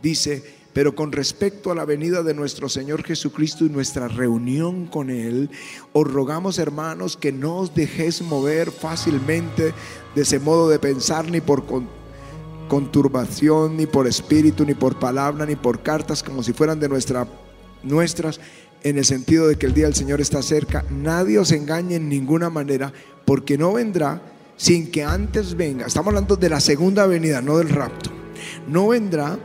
[0.02, 5.10] Dice, pero con respecto a la venida de nuestro Señor Jesucristo y nuestra reunión con
[5.10, 5.50] Él,
[5.92, 9.72] os rogamos hermanos que no os dejéis mover fácilmente
[10.14, 11.64] de ese modo de pensar ni por
[12.68, 17.28] conturbación, ni por espíritu, ni por palabra, ni por cartas como si fueran de nuestra,
[17.82, 18.40] nuestras,
[18.82, 20.84] en el sentido de que el día del Señor está cerca.
[20.90, 22.92] Nadie os engañe en ninguna manera,
[23.26, 25.86] porque no vendrá sin que antes venga.
[25.86, 28.10] Estamos hablando de la segunda venida, no del rapto.
[28.66, 29.38] No vendrá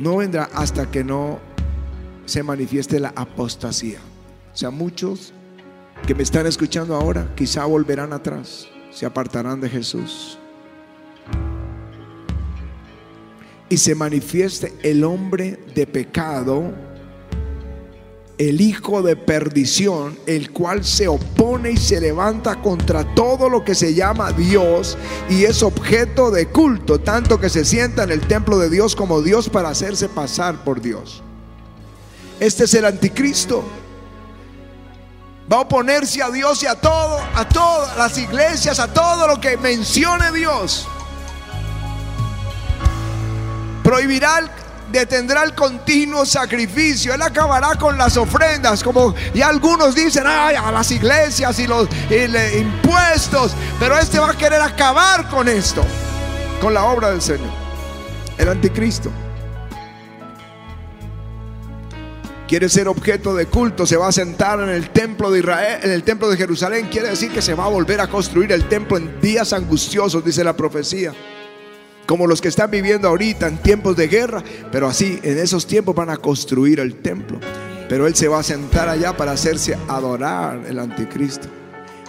[0.00, 1.38] no vendrá hasta que no
[2.24, 3.98] se manifieste la apostasía.
[4.52, 5.34] O sea, muchos
[6.06, 10.38] que me están escuchando ahora quizá volverán atrás, se apartarán de Jesús.
[13.68, 16.72] Y se manifieste el hombre de pecado
[18.40, 23.74] el hijo de perdición, el cual se opone y se levanta contra todo lo que
[23.74, 24.96] se llama Dios
[25.28, 29.20] y es objeto de culto, tanto que se sienta en el templo de Dios como
[29.20, 31.22] Dios para hacerse pasar por Dios.
[32.40, 33.62] Este es el anticristo.
[35.52, 39.38] Va a oponerse a Dios y a todo, a todas las iglesias, a todo lo
[39.38, 40.88] que mencione Dios.
[43.84, 44.50] Prohibirá
[44.90, 47.14] detendrá el continuo sacrificio.
[47.14, 51.88] Él acabará con las ofrendas, como ya algunos dicen, ay, a las iglesias y los
[52.58, 53.52] impuestos.
[53.78, 55.82] Pero este va a querer acabar con esto,
[56.60, 57.50] con la obra del Señor.
[58.38, 59.10] El anticristo.
[62.48, 65.92] Quiere ser objeto de culto, se va a sentar en el templo de Israel, en
[65.92, 66.88] el templo de Jerusalén.
[66.90, 70.42] Quiere decir que se va a volver a construir el templo en días angustiosos, dice
[70.42, 71.12] la profecía
[72.10, 74.42] como los que están viviendo ahorita en tiempos de guerra,
[74.72, 77.38] pero así en esos tiempos van a construir el templo.
[77.88, 81.46] Pero Él se va a sentar allá para hacerse adorar el anticristo.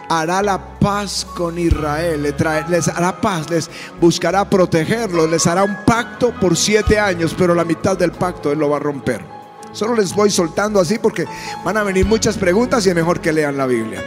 [0.09, 6.33] Hará la paz con Israel, les, hará paz, les buscará protegerlos, les hará un pacto
[6.39, 9.23] por siete años, pero la mitad del pacto Él lo va a romper.
[9.71, 11.27] Solo les voy soltando así porque
[11.63, 14.03] van a venir muchas preguntas y es mejor que lean la Biblia.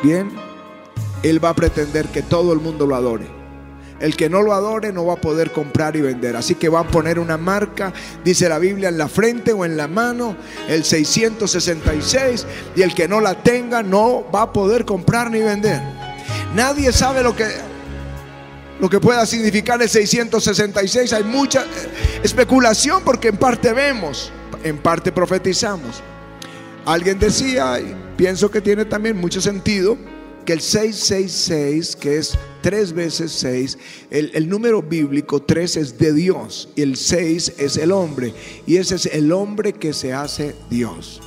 [0.00, 0.30] Bien,
[1.24, 3.37] Él va a pretender que todo el mundo lo adore.
[4.00, 6.36] El que no lo adore no va a poder comprar y vender.
[6.36, 7.92] Así que va a poner una marca,
[8.24, 10.36] dice la Biblia, en la frente o en la mano,
[10.68, 15.80] el 666, y el que no la tenga no va a poder comprar ni vender.
[16.54, 17.46] Nadie sabe lo que
[18.80, 21.12] lo que pueda significar el 666.
[21.12, 21.64] Hay mucha
[22.22, 24.32] especulación porque en parte vemos,
[24.62, 26.02] en parte profetizamos.
[26.86, 29.98] Alguien decía, y pienso que tiene también mucho sentido,
[30.48, 33.76] que el 666, que es tres veces seis,
[34.10, 38.32] el, el, número bíblico tres es de Dios y el seis es el hombre.
[38.66, 41.20] Y ese es el hombre que se hace Dios.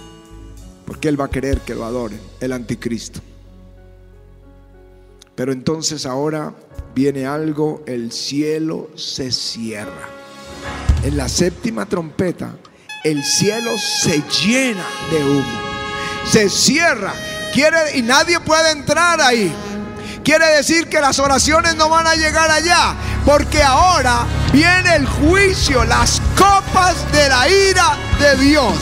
[0.88, 3.20] Porque Él va a querer que lo adoren, el anticristo.
[5.36, 6.56] Pero entonces ahora
[6.96, 10.10] viene algo, el cielo se cierra.
[11.04, 12.58] En la séptima trompeta,
[13.04, 15.62] el cielo se llena de humo.
[16.26, 17.14] Se cierra
[17.52, 19.54] Quiere, y nadie puede entrar ahí.
[20.24, 25.84] Quiere decir que las oraciones no van a llegar allá, porque ahora viene el juicio,
[25.84, 28.76] las copas de la ira de Dios.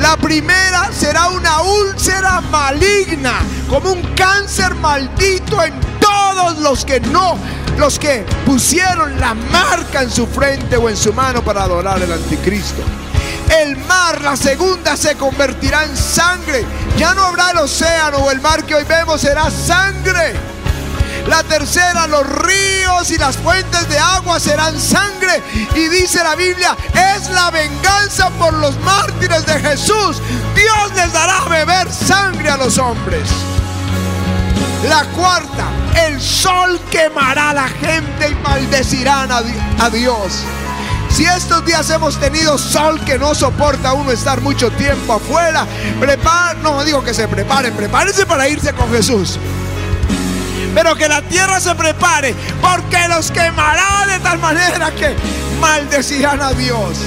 [0.00, 7.38] La primera será una úlcera maligna, como un cáncer maldito en todos los que no,
[7.78, 12.12] los que pusieron la marca en su frente o en su mano para adorar al
[12.12, 12.82] anticristo.
[13.50, 16.64] El mar, la segunda, se convertirá en sangre.
[16.96, 20.34] Ya no habrá el océano o el mar que hoy vemos, será sangre.
[21.28, 25.42] La tercera, los ríos y las fuentes de agua serán sangre.
[25.74, 26.76] Y dice la Biblia,
[27.14, 30.22] es la venganza por los mártires de Jesús.
[30.54, 33.28] Dios les dará a beber sangre a los hombres.
[34.88, 35.66] La cuarta,
[36.06, 40.44] el sol quemará a la gente y maldecirán a Dios.
[41.10, 45.66] Si estos días hemos tenido sol que no soporta uno estar mucho tiempo afuera,
[45.98, 49.38] prepar, no digo que se preparen, prepárense para irse con Jesús.
[50.74, 55.14] Pero que la tierra se prepare, porque los quemará de tal manera que
[55.58, 56.98] maldecirán a Dios.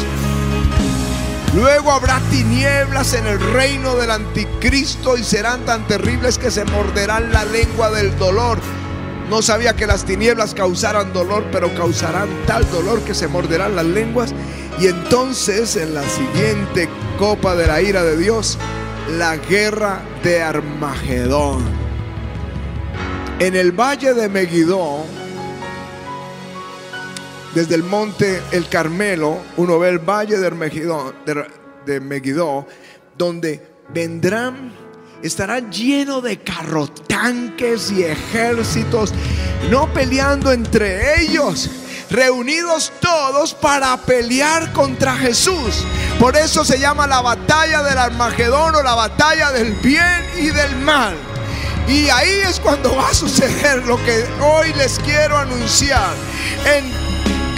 [1.53, 7.31] Luego habrá tinieblas en el reino del anticristo y serán tan terribles que se morderán
[7.31, 8.59] la lengua del dolor
[9.29, 13.85] no sabía que las tinieblas causaran dolor, pero causarán tal dolor que se morderán las
[13.85, 14.33] lenguas.
[14.79, 18.57] Y entonces en la siguiente copa de la ira de Dios,
[19.17, 21.63] la guerra de Armagedón.
[23.39, 25.05] En el valle de Megiddo,
[27.53, 31.45] desde el monte El Carmelo, uno ve el valle de Megiddo, de,
[33.17, 34.73] donde vendrán,
[35.23, 39.13] estarán lleno de carrotanques y ejércitos,
[39.69, 41.69] no peleando entre ellos,
[42.09, 45.85] reunidos todos para pelear contra Jesús.
[46.19, 50.75] Por eso se llama la batalla del Armagedón o la batalla del bien y del
[50.77, 51.15] mal.
[51.87, 56.13] Y ahí es cuando va a suceder lo que hoy les quiero anunciar.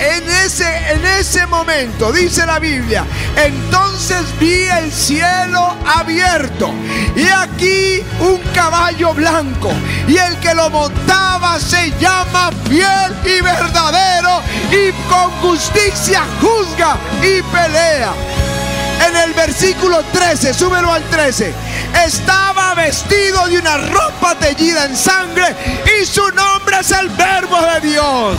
[0.01, 6.73] En ese, en ese momento, dice la Biblia, entonces vi el cielo abierto
[7.15, 9.71] y aquí un caballo blanco
[10.07, 14.41] y el que lo montaba se llama fiel y verdadero
[14.71, 18.13] y con justicia juzga y pelea.
[19.07, 21.53] En el versículo 13, súbelo al 13,
[22.05, 25.55] estaba vestido de una ropa teñida en sangre
[25.99, 28.37] y su nombre es el verbo de Dios.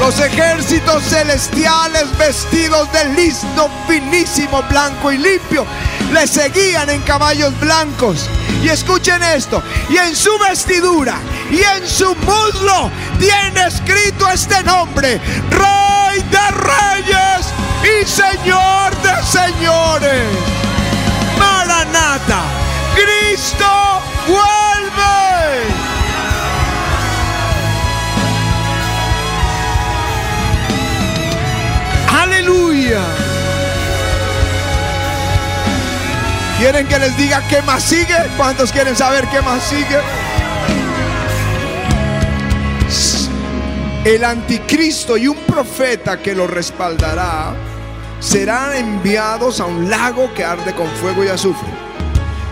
[0.00, 5.64] Los ejércitos celestiales vestidos de listo finísimo, blanco y limpio,
[6.12, 8.28] le seguían en caballos blancos.
[8.62, 11.18] Y escuchen esto, y en su vestidura
[11.50, 15.20] y en su muslo tiene escrito este nombre,
[15.50, 17.46] Rey de Reyes
[17.82, 20.28] y Señor de Señores.
[21.38, 22.42] Maranata,
[22.94, 23.66] Cristo
[24.26, 25.23] vuelve.
[32.44, 33.02] Aleluya.
[36.58, 38.16] ¿Quieren que les diga qué más sigue?
[38.36, 39.98] ¿Cuántos quieren saber qué más sigue?
[44.04, 47.54] El anticristo y un profeta que lo respaldará
[48.20, 51.68] serán enviados a un lago que arde con fuego y azufre.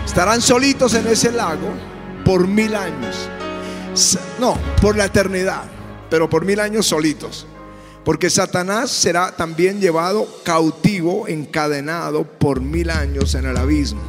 [0.03, 1.69] Estarán solitos en ese lago
[2.25, 3.29] por mil años.
[4.39, 5.65] No, por la eternidad,
[6.09, 7.45] pero por mil años solitos.
[8.03, 14.01] Porque Satanás será también llevado cautivo, encadenado por mil años en el abismo.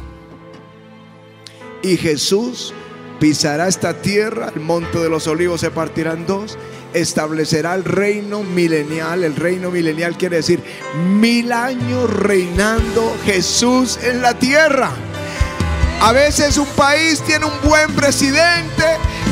[1.81, 2.73] Y Jesús
[3.19, 6.57] pisará esta tierra, el monte de los olivos se partirá en dos,
[6.93, 9.23] establecerá el reino milenial.
[9.23, 10.61] El reino milenial quiere decir
[11.07, 14.91] mil años reinando Jesús en la tierra.
[16.01, 18.83] A veces un país tiene un buen presidente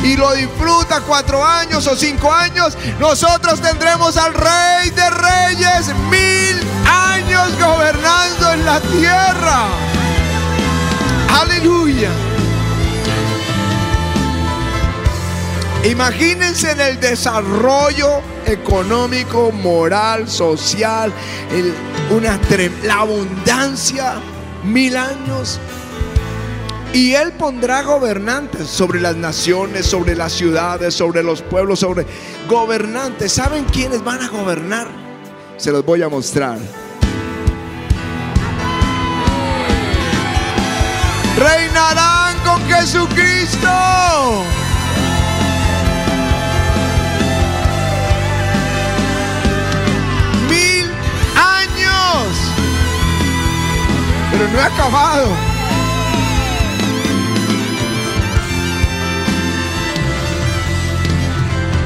[0.04, 2.78] y lo disfruta cuatro años o cinco años.
[2.99, 9.68] Nosotros tendremos al Rey de Reyes mil años gobernando en la tierra.
[11.41, 12.10] Aleluya.
[15.86, 21.12] Imagínense en el desarrollo económico, moral, social,
[22.10, 22.39] una,
[22.84, 24.14] la abundancia,
[24.64, 25.60] mil años
[26.94, 32.06] y Él pondrá gobernantes sobre las naciones, sobre las ciudades, sobre los pueblos, sobre
[32.48, 33.34] gobernantes.
[33.34, 34.88] ¿Saben quiénes van a gobernar?
[35.58, 36.60] Se los voy a mostrar.
[41.36, 43.68] Reinarán con Jesucristo.
[50.48, 50.91] Mil
[51.36, 52.38] años.
[54.32, 55.53] Pero no he acabado.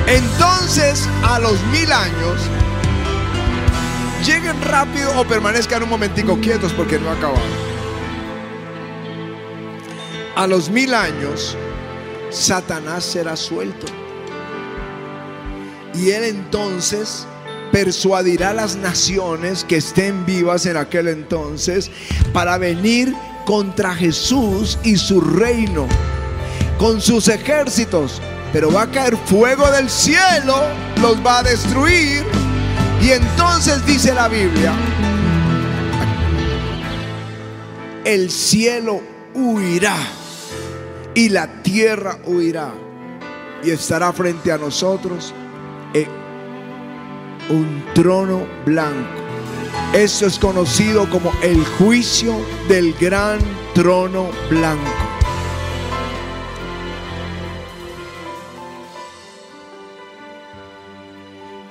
[0.07, 2.41] Entonces, a los mil años,
[4.25, 7.41] lleguen rápido o permanezcan un momentico quietos porque no ha acabado.
[10.37, 11.57] A los mil años,
[12.29, 13.85] Satanás será suelto.
[15.93, 17.27] Y él entonces
[17.73, 21.91] persuadirá a las naciones que estén vivas en aquel entonces
[22.31, 23.13] para venir
[23.45, 25.85] contra Jesús y su reino,
[26.77, 28.21] con sus ejércitos,
[28.53, 30.63] pero va a caer fuego del cielo,
[31.01, 32.25] los va a destruir.
[33.01, 34.73] Y entonces dice la Biblia,
[38.03, 39.01] el cielo
[39.33, 39.97] huirá
[41.13, 42.71] y la tierra huirá
[43.63, 45.33] y estará frente a nosotros
[47.49, 49.07] un trono blanco.
[49.93, 52.35] Eso es conocido como el juicio
[52.67, 53.39] del gran
[53.73, 55.06] trono blanco.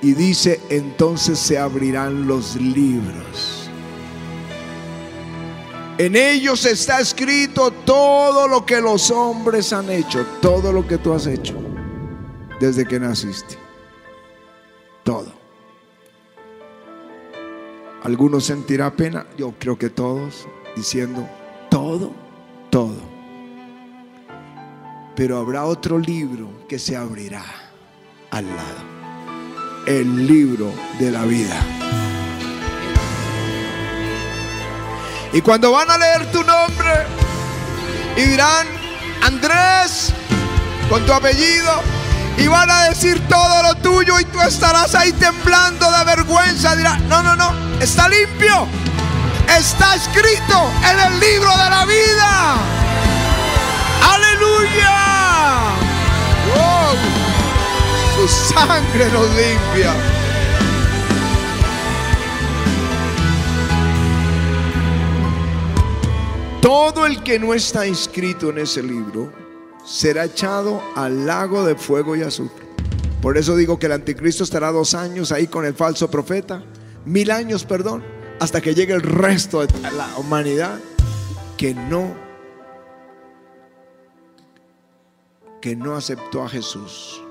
[0.01, 3.69] Y dice, entonces se abrirán los libros.
[5.97, 11.11] En ellos está escrito todo lo que los hombres han hecho, todo lo que tú
[11.13, 11.55] has hecho
[12.59, 13.55] desde que naciste.
[15.03, 15.31] Todo.
[18.03, 21.27] Algunos sentirá pena, yo creo que todos, diciendo,
[21.69, 22.11] todo,
[22.69, 23.17] todo.
[25.15, 27.43] Pero habrá otro libro que se abrirá
[28.29, 28.96] al lado.
[29.87, 31.55] El libro de la vida.
[35.31, 37.05] Y cuando van a leer tu nombre
[38.17, 38.67] y dirán,
[39.21, 40.11] Andrés,
[40.89, 41.71] con tu apellido,
[42.37, 46.75] y van a decir todo lo tuyo y tú estarás ahí temblando de vergüenza.
[46.75, 48.67] Dirá, no, no, no, está limpio.
[49.57, 52.55] Está escrito en el libro de la vida.
[54.03, 55.26] Aleluya.
[58.27, 59.93] Sangre nos limpia.
[66.61, 69.31] Todo el que no está inscrito en ese libro
[69.85, 72.65] será echado al lago de fuego y azufre.
[73.21, 76.63] Por eso digo que el anticristo estará dos años ahí con el falso profeta,
[77.05, 78.03] mil años, perdón,
[78.39, 80.79] hasta que llegue el resto de la humanidad
[81.57, 82.27] que no
[85.61, 87.21] que no aceptó a Jesús.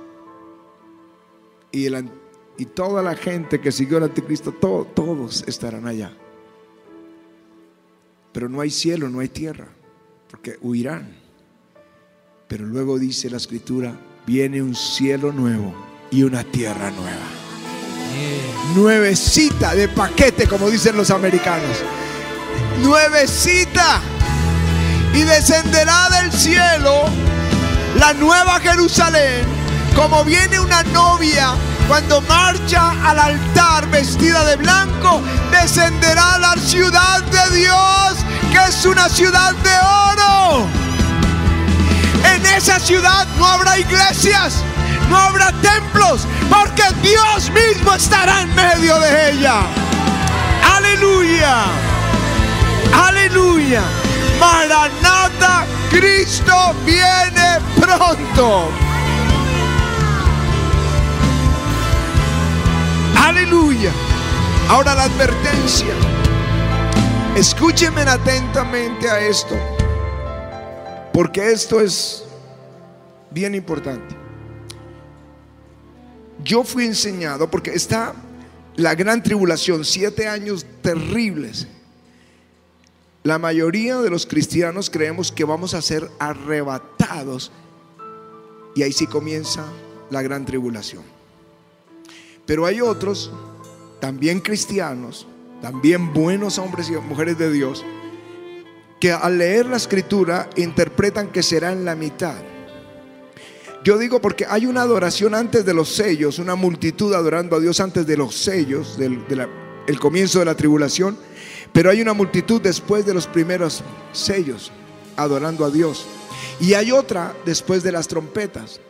[2.59, 6.11] Y, toda la gente que siguió al anticristo, todos estarán allá.
[8.33, 9.68] Pero no hay cielo, no hay tierra,
[10.31, 11.14] porque huirán.
[12.49, 13.95] Pero luego dice la escritura,
[14.27, 15.74] viene un cielo nuevo
[16.11, 17.27] y una tierra nueva.
[18.74, 21.77] Nuevecita de paquete, como dicen los americanos.
[22.83, 24.01] Nuevecita.
[25.12, 27.05] Y descenderá del cielo
[27.99, 29.47] la nueva Jerusalén,
[29.97, 31.55] como viene una novia
[31.88, 38.16] cuando marcha al altar vestida de blanco, descenderá a la ciudad de Dios,
[38.53, 40.66] que es una ciudad de oro.
[42.34, 44.62] En esa ciudad no habrá iglesias,
[45.09, 49.62] no habrá templos, porque Dios mismo estará en medio de ella.
[50.76, 51.64] Aleluya.
[52.92, 53.82] Aleluya.
[54.38, 58.70] Maranata, Cristo viene pronto.
[63.27, 63.91] Aleluya.
[64.68, 65.93] Ahora la advertencia.
[67.35, 69.57] Escúchenme atentamente a esto,
[71.12, 72.22] porque esto es
[73.33, 74.14] bien importante.
[76.45, 78.14] Yo fui enseñado, porque está
[78.77, 81.66] la gran tribulación, siete años terribles.
[83.24, 87.51] La mayoría de los cristianos creemos que vamos a ser arrebatados
[88.77, 89.64] y ahí sí comienza
[90.11, 91.16] la gran tribulación.
[92.47, 93.32] Pero hay otros,
[94.01, 95.26] también cristianos,
[95.61, 97.84] también buenos hombres y mujeres de Dios,
[99.01, 102.36] que al leer la escritura interpretan que será en la mitad.
[103.84, 107.78] Yo digo porque hay una adoración antes de los sellos, una multitud adorando a Dios
[107.80, 109.24] antes de los sellos, del
[109.86, 111.16] el comienzo de la tribulación.
[111.72, 113.82] Pero hay una multitud después de los primeros
[114.12, 114.72] sellos,
[115.16, 116.07] adorando a Dios.
[116.61, 118.80] Y hay otra después de las trompetas.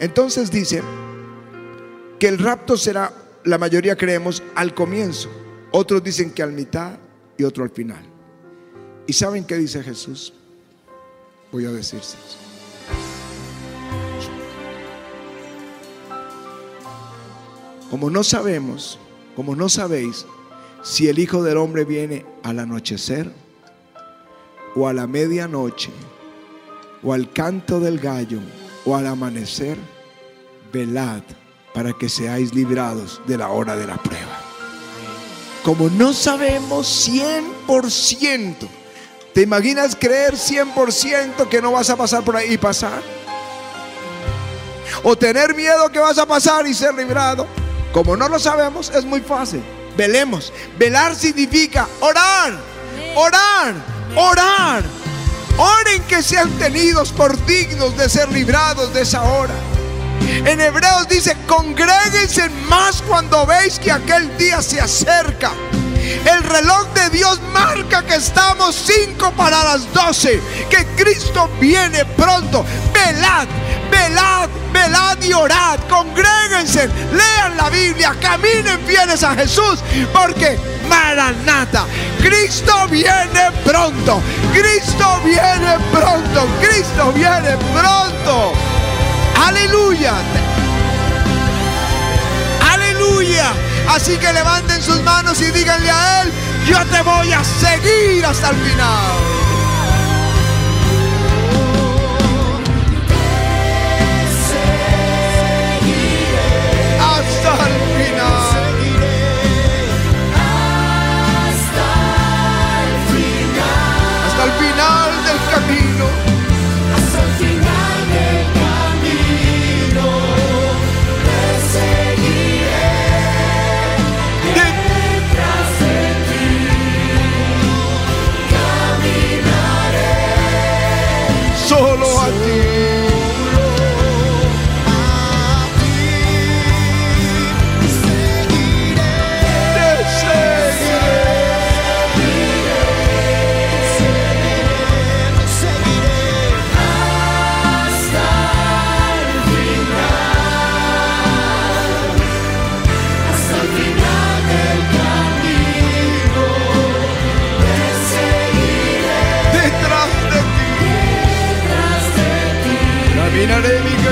[0.00, 0.82] Entonces dice
[2.22, 3.12] que el rapto será,
[3.42, 5.28] la mayoría creemos, al comienzo.
[5.72, 6.92] Otros dicen que al mitad
[7.36, 8.00] y otro al final.
[9.08, 10.32] ¿Y saben qué dice Jesús?
[11.50, 12.38] Voy a decírselos.
[17.90, 19.00] Como no sabemos,
[19.34, 20.24] como no sabéis,
[20.84, 23.32] si el Hijo del Hombre viene al anochecer
[24.76, 25.90] o a la medianoche
[27.02, 28.38] o al canto del gallo
[28.84, 29.76] o al amanecer,
[30.72, 31.24] velad
[31.72, 34.40] para que seáis librados de la hora de la prueba.
[35.62, 38.56] Como no sabemos 100%,
[39.32, 43.02] ¿te imaginas creer 100% que no vas a pasar por ahí y pasar?
[45.04, 47.46] O tener miedo que vas a pasar y ser librado.
[47.92, 49.62] Como no lo sabemos, es muy fácil
[49.96, 50.52] velemos.
[50.78, 52.52] Velar significa orar,
[53.14, 53.74] orar,
[54.16, 54.82] orar.
[55.58, 59.54] Oren que sean tenidos por dignos de ser librados de esa hora.
[60.44, 65.52] En Hebreos dice, congréguense más cuando veis que aquel día se acerca.
[66.24, 72.64] El reloj de Dios marca que estamos cinco para las doce, que Cristo viene pronto.
[72.92, 73.46] Velad,
[73.90, 79.78] velad, velad y orad, congréguense, lean la Biblia, caminen fieles a Jesús,
[80.12, 80.58] porque
[80.88, 81.86] Maranata,
[82.20, 84.20] Cristo viene pronto,
[84.52, 88.71] Cristo viene pronto, Cristo viene pronto.
[89.46, 90.14] Aleluya.
[92.72, 93.52] Aleluya.
[93.88, 96.32] Así que levanten sus manos y díganle a Él,
[96.66, 99.41] yo te voy a seguir hasta el final.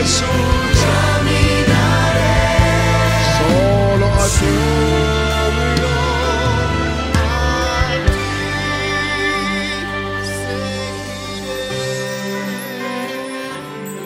[0.00, 0.24] Jesús.
[3.36, 4.56] Solo a ti.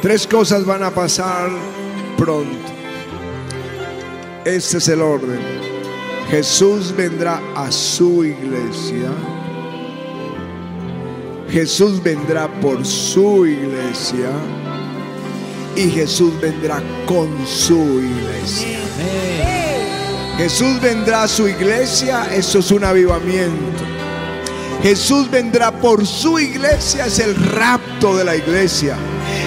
[0.02, 1.50] Tres cosas van a pasar
[2.18, 2.58] pronto.
[4.44, 5.38] Este es el orden.
[6.28, 9.12] Jesús vendrá a su iglesia.
[11.48, 14.30] Jesús vendrá por su iglesia.
[15.76, 18.78] Y Jesús vendrá con su iglesia.
[20.36, 23.84] Jesús vendrá a su iglesia, eso es un avivamiento.
[24.82, 28.96] Jesús vendrá por su iglesia, es el rapto de la iglesia.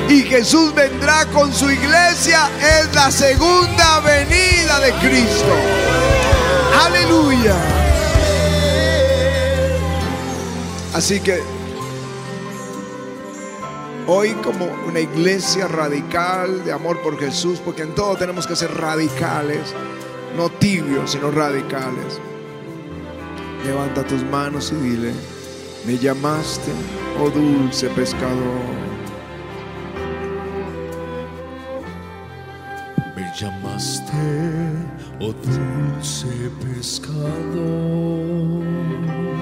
[0.09, 5.55] Y Jesús vendrá con su iglesia, es la segunda venida de Cristo.
[6.86, 7.55] Aleluya.
[10.93, 11.43] Así que
[14.08, 18.74] hoy como una iglesia radical de amor por Jesús, porque en todo tenemos que ser
[18.74, 19.74] radicales,
[20.36, 22.20] no tibios, sino radicales.
[23.66, 25.12] Levanta tus manos y dile,
[25.86, 26.72] me llamaste,
[27.20, 28.78] oh dulce pescador.
[33.16, 34.14] Me llamaste,
[35.20, 36.28] oh dulce
[36.64, 37.28] pescado.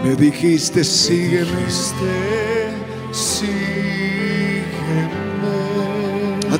[0.04, 1.52] Me dijiste, sígueme.
[1.52, 2.72] Dijiste,
[3.12, 4.05] sígueme.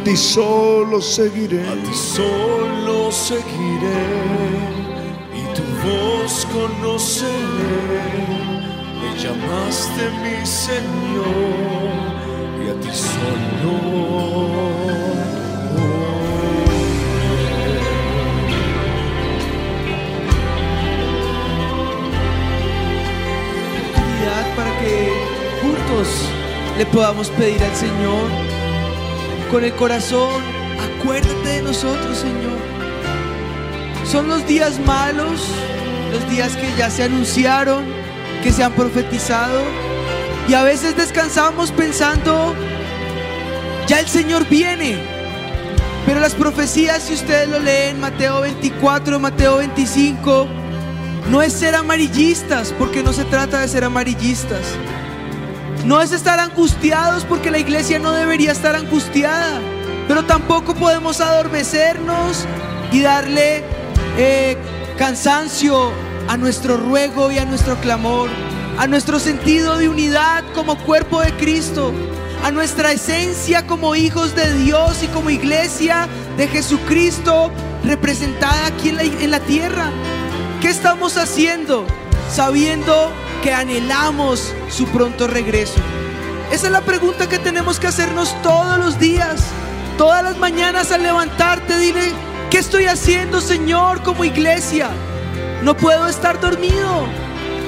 [0.06, 1.68] A ti solo seguiré.
[1.68, 4.06] A ti solo seguiré
[5.34, 7.34] y tu voz conoceré.
[9.02, 11.26] Me llamaste mi Señor
[12.64, 13.96] y a ti solo.
[24.56, 25.12] para que
[25.62, 26.30] juntos
[26.78, 28.45] le podamos pedir al Señor
[29.56, 30.44] con el corazón,
[31.00, 32.60] acuérdate de nosotros, Señor.
[34.04, 35.48] Son los días malos,
[36.12, 37.86] los días que ya se anunciaron,
[38.44, 39.62] que se han profetizado,
[40.50, 42.54] y a veces descansamos pensando,
[43.88, 44.98] ya el Señor viene.
[46.06, 50.48] Pero las profecías, si ustedes lo leen, Mateo 24, Mateo 25,
[51.32, 54.66] no es ser amarillistas, porque no se trata de ser amarillistas.
[55.86, 59.60] No es estar angustiados, porque la iglesia no debería estar angustiada.
[60.08, 62.46] Pero tampoco podemos adormecernos
[62.92, 63.64] y darle
[64.18, 64.58] eh,
[64.98, 65.92] cansancio
[66.28, 68.30] a nuestro ruego y a nuestro clamor,
[68.80, 71.94] a nuestro sentido de unidad como cuerpo de Cristo,
[72.44, 77.52] a nuestra esencia como hijos de Dios y como iglesia de Jesucristo
[77.84, 79.92] representada aquí en la, en la tierra.
[80.62, 81.86] ¿Qué estamos haciendo
[82.32, 83.12] sabiendo
[83.44, 85.80] que anhelamos su pronto regreso?
[86.52, 89.44] Esa es la pregunta que tenemos que hacernos todos los días,
[89.98, 92.12] todas las mañanas al levantarte, dile,
[92.50, 94.90] ¿qué estoy haciendo Señor como iglesia?
[95.64, 97.08] No puedo estar dormido,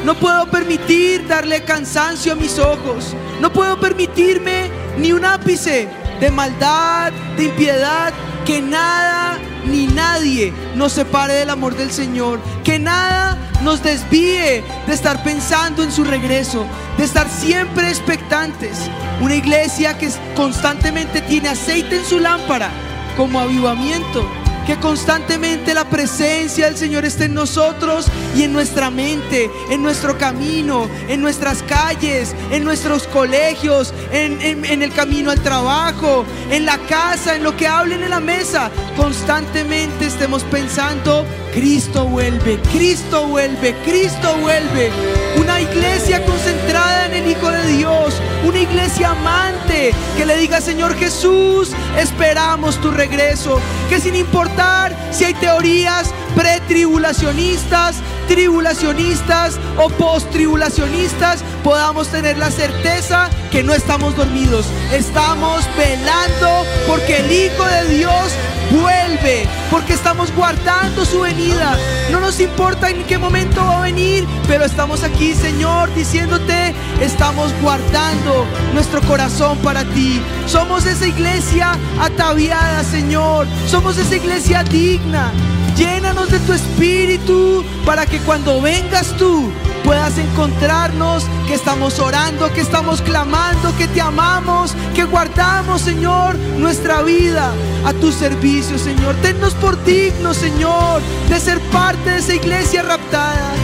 [0.06, 5.90] no puedo permitir darle cansancio a mis ojos, no puedo permitirme ni un ápice
[6.20, 8.14] de maldad, de impiedad,
[8.48, 12.40] que nada ni nadie nos separe del amor del Señor.
[12.64, 16.66] Que nada nos desvíe de estar pensando en su regreso,
[16.98, 18.90] de estar siempre expectantes.
[19.20, 22.70] Una iglesia que constantemente tiene aceite en su lámpara
[23.18, 24.26] como avivamiento.
[24.68, 30.18] Que constantemente la presencia del Señor esté en nosotros y en nuestra mente, en nuestro
[30.18, 36.66] camino, en nuestras calles, en nuestros colegios, en, en- en el camino al trabajo, en
[36.66, 38.70] la casa, en lo que hablen en la mesa.
[38.98, 44.92] Constantemente estemos pensando, Cristo vuelve, Cristo vuelve, Cristo vuelve.
[45.38, 50.96] Una iglesia concentrada en el Hijo de Dios, una iglesia amante que le diga, Señor
[50.96, 53.60] Jesús, esperamos tu regreso.
[53.90, 63.64] Que sin importar si hay teorías pretribulacionistas, tribulacionistas o post-tribulacionistas, podamos tener la certeza que
[63.64, 64.66] no estamos dormidos.
[64.92, 68.32] Estamos velando porque el Hijo de Dios
[68.72, 71.78] vuelve, porque estamos guardando su venida.
[72.12, 77.52] No nos importa en qué momento va a venir, pero estamos aquí, Señor, diciéndote, estamos
[77.62, 80.22] guardando nuestro corazón para ti.
[80.46, 83.48] Somos esa iglesia ataviada, Señor.
[83.68, 85.32] Somos esa iglesia digna.
[85.78, 89.52] Llénanos de tu espíritu para que cuando vengas tú
[89.84, 97.04] puedas encontrarnos, que estamos orando, que estamos clamando, que te amamos, que guardamos, Señor, nuestra
[97.04, 97.54] vida
[97.86, 99.16] a tu servicio, Señor.
[99.22, 103.57] Tennos por dignos, Señor, de ser parte de esa iglesia raptada.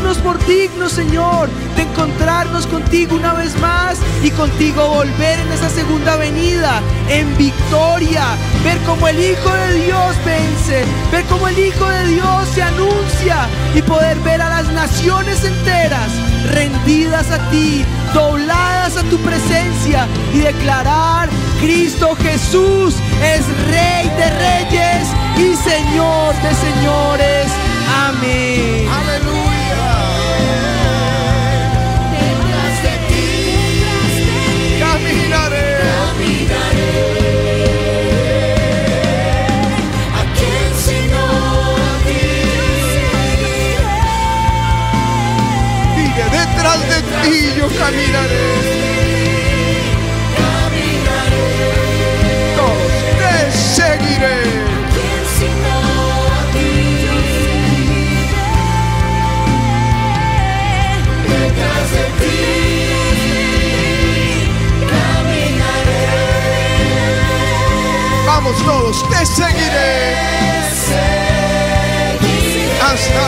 [0.00, 6.16] Por dignos, Señor, de encontrarnos contigo una vez más y contigo volver en esa segunda
[6.16, 8.24] venida en victoria.
[8.64, 13.46] Ver cómo el Hijo de Dios vence, ver cómo el Hijo de Dios se anuncia
[13.74, 16.10] y poder ver a las naciones enteras
[16.50, 17.84] rendidas a ti,
[18.14, 21.28] dobladas a tu presencia y declarar,
[21.60, 27.46] Cristo Jesús es Rey de reyes y Señor de señores.
[28.08, 29.49] Amén.
[46.30, 48.59] Detrás de ti, Caminaré.
[68.50, 70.16] Vamos todos, te seguiré
[72.82, 73.22] hasta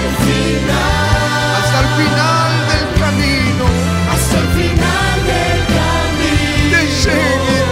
[0.00, 0.84] el final.
[1.56, 3.66] Hasta el final del camino.
[4.12, 7.64] Hasta el final del camino Te seguiré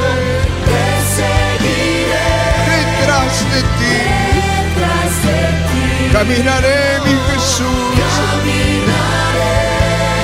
[0.65, 0.85] te
[1.19, 2.29] seguiré
[2.73, 3.97] detrás de ti.
[4.41, 5.37] detrás de
[5.69, 6.13] ti.
[6.13, 9.23] Caminaré, mi Jesús, Caminaré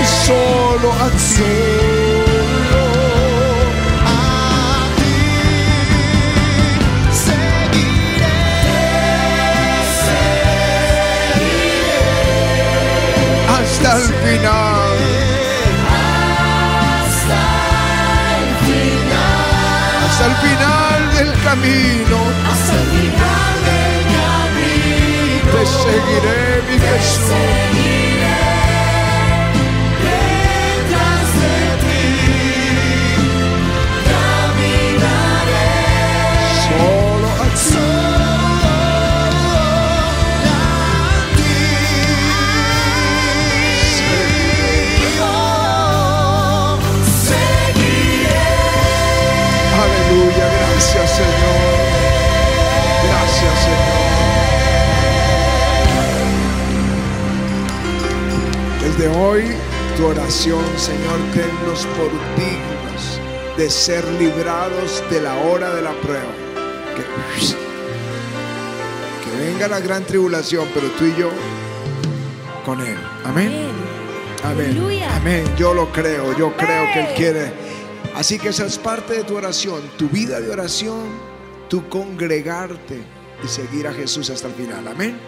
[0.01, 1.78] y solo a ti.
[13.55, 14.99] Hasta el final.
[20.07, 22.18] Hasta el final del camino.
[22.51, 25.51] hasta el final del camino.
[25.53, 27.59] Te seguiré, mi Jesús.
[58.99, 59.44] Desde hoy
[59.96, 63.20] tu oración, Señor, tennos por dignos
[63.57, 66.34] de ser librados de la hora de la prueba.
[66.96, 67.05] Que,
[69.24, 71.30] que venga la gran tribulación, pero tú y yo
[72.66, 72.99] con Él.
[73.24, 73.70] Amén.
[74.42, 74.76] Amén.
[75.14, 75.44] Amén.
[75.57, 76.36] Yo lo creo.
[76.36, 77.53] Yo creo que Él quiere.
[78.16, 81.07] Así que esa es parte de tu oración, tu vida de oración,
[81.68, 83.01] tu congregarte
[83.44, 84.88] y seguir a Jesús hasta el final.
[84.88, 85.28] Amén.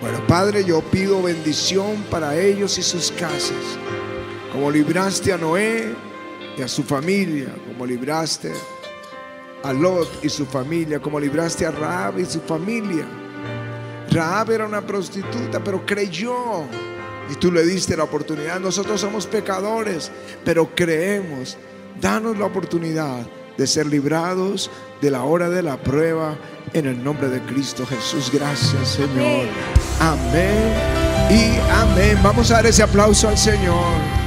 [0.00, 3.78] Bueno, Padre, yo pido bendición para ellos y sus casas.
[4.52, 5.92] Como libraste a Noé
[6.56, 8.52] y a su familia, como libraste
[9.64, 13.06] a Lot y su familia, como libraste a Rahab y su familia.
[14.12, 16.62] Rahab era una prostituta, pero creyó.
[17.28, 18.60] Y tú le diste la oportunidad.
[18.60, 20.12] Nosotros somos pecadores,
[20.44, 21.56] pero creemos.
[22.00, 23.26] Danos la oportunidad
[23.56, 24.70] de ser librados
[25.00, 26.38] de la hora de la prueba
[26.72, 28.30] en el nombre de Cristo Jesús.
[28.32, 29.46] Gracias, Señor.
[30.00, 30.72] Amén
[31.30, 32.18] y amén.
[32.22, 34.17] Vamos a dar ese aplauso al Señor.